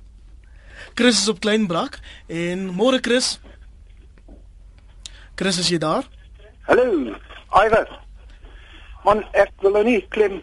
[0.94, 3.40] Chris is op Kleinbrak en môre Chris.
[5.36, 6.08] Chris is jy daar?
[6.68, 7.16] Hallo,
[7.66, 7.88] Iver.
[9.06, 10.42] Man, ek wil nou nie klim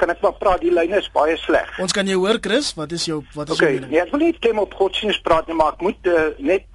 [0.00, 1.68] kan ek maar praat die lyne is baie sleg.
[1.82, 3.92] Ons kan jou hoor Chris, wat is jou wat is okay, jou mening?
[3.92, 6.66] Nee, ek wil nie klim op godsdienst praat nie, maar ek moet uh, net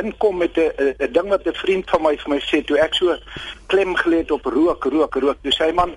[0.00, 2.94] inkom met 'n 'n ding wat 'n vriend van my vir my sê toe ek
[2.94, 3.16] so
[3.68, 5.38] klem geleed op rook, rook, rook.
[5.42, 5.96] Toe sê hy man,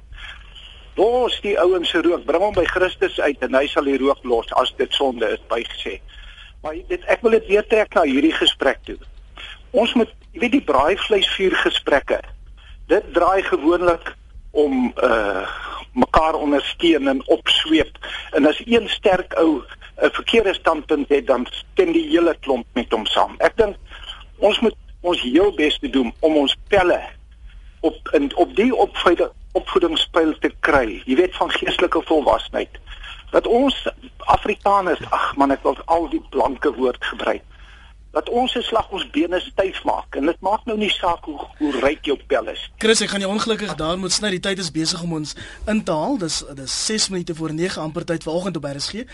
[0.95, 4.23] los die ouens se rook, bring hom by Christus uit en hy sal die rook
[4.23, 5.99] los as dit sonde is, bygesê.
[6.68, 8.97] Maar dit ek wil dit weer trek na hierdie gesprek toe.
[9.72, 12.18] Ons moet, jy weet die braaivleisvuur gesprekke.
[12.91, 14.11] Dit draai gewoonlik
[14.51, 15.47] om uh
[15.97, 17.95] mekaar ondersteun en opsweep.
[18.38, 19.63] En as een sterk ou
[20.03, 23.34] 'n verkeerde standpunt het, dan stem die hele klomp met hom saam.
[23.39, 23.76] Ek dink
[24.38, 26.99] ons moet ons heel bes te doen om ons pelle
[27.80, 31.01] op in op die opvoeding opvoedingspyl te kry.
[31.05, 32.78] Jy weet van geestelike volwassenheid
[33.32, 33.75] dat ons
[34.17, 37.43] Afrikaners, ag man, ek wil al die blanke woord gebruik.
[38.15, 41.38] Dat ons se slag ons bene styf maak en dit maak nou nie saak hoe
[41.59, 42.63] hoe ryk jou pel is.
[42.82, 44.32] Chris, ek gaan jou ongelukkig daar moet sny.
[44.34, 45.36] Die tyd is besig om ons
[45.69, 46.17] in te haal.
[46.17, 49.05] Dis dis 6 minute voor 9 amper tyd vanoggend op RSG.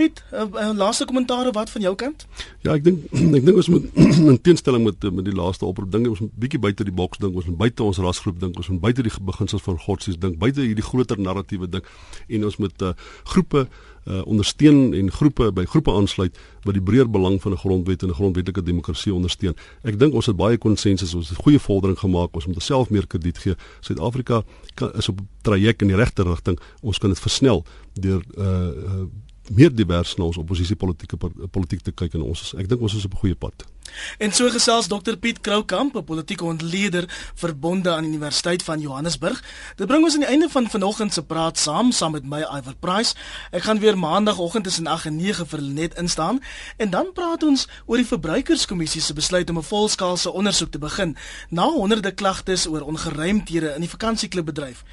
[0.00, 2.26] Piet, 'n uh, uh, laaste kommentaar wat van jou kant?
[2.64, 3.04] Ja, ek dink
[3.38, 3.84] ek dink ons moet
[4.32, 7.36] in teenstelling met met die laaste oproep dink ons moet bietjie buite die boks dink,
[7.36, 10.64] ons moet buite ons rasgroep dink, ons moet buite die beginsels van godsdienst dink, buite
[10.64, 11.92] hierdie groter narratiewe dink
[12.28, 12.94] en ons moet uh,
[13.34, 18.02] groepe uh, ondersteun en groepe by groepe aansluit wat die breër belang van 'n grondwet
[18.02, 19.54] en 'n grondwetlike demokrasie ondersteun.
[19.84, 23.06] Ek dink ons het baie konsensus, ons het goeie vordering gemaak, ons moet onsself meer
[23.06, 23.54] krediet gee.
[23.80, 24.42] Suid-Afrika
[24.96, 26.58] is op traject in die regte rigting.
[26.80, 29.04] Ons kan dit versnel deur uh
[29.50, 31.18] meer divers na ons oppositiepolitieke
[31.50, 33.66] politiek te kyk en ons ek dink ons is op 'n goeie pad.
[34.18, 39.42] En so gesels Dr Piet Kroukamp, 'n politieke ontleder verbonde aan die Universiteit van Johannesburg.
[39.76, 42.76] Dit bring ons aan die einde van vanoggend se praat saam saam met my Iver
[42.76, 43.14] Price.
[43.50, 46.40] Ek gaan weer maandagooggend tussen 8 en 9 vir net instaan
[46.76, 51.16] en dan praat ons oor die verbruikerskommissie se besluit om 'n volskaalse ondersoek te begin
[51.48, 54.84] na honderde klagtes oor ongeruimthede in die vakansieklubbedryf.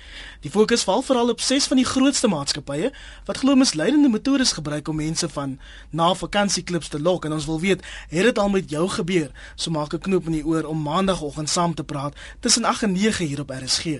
[0.42, 2.92] Die fokus val veral op ses van die grootste maatskappye
[3.26, 7.60] wat glo misleidende metodes gebruik om mense van na vakansieklubs te lok en ons wil
[7.60, 9.32] weet, het dit al met jou gebeur?
[9.56, 12.92] So maak 'n knoop in die oor om maandagooggend saam te praat tussen 8 en
[12.92, 14.00] 9 hier op RSG.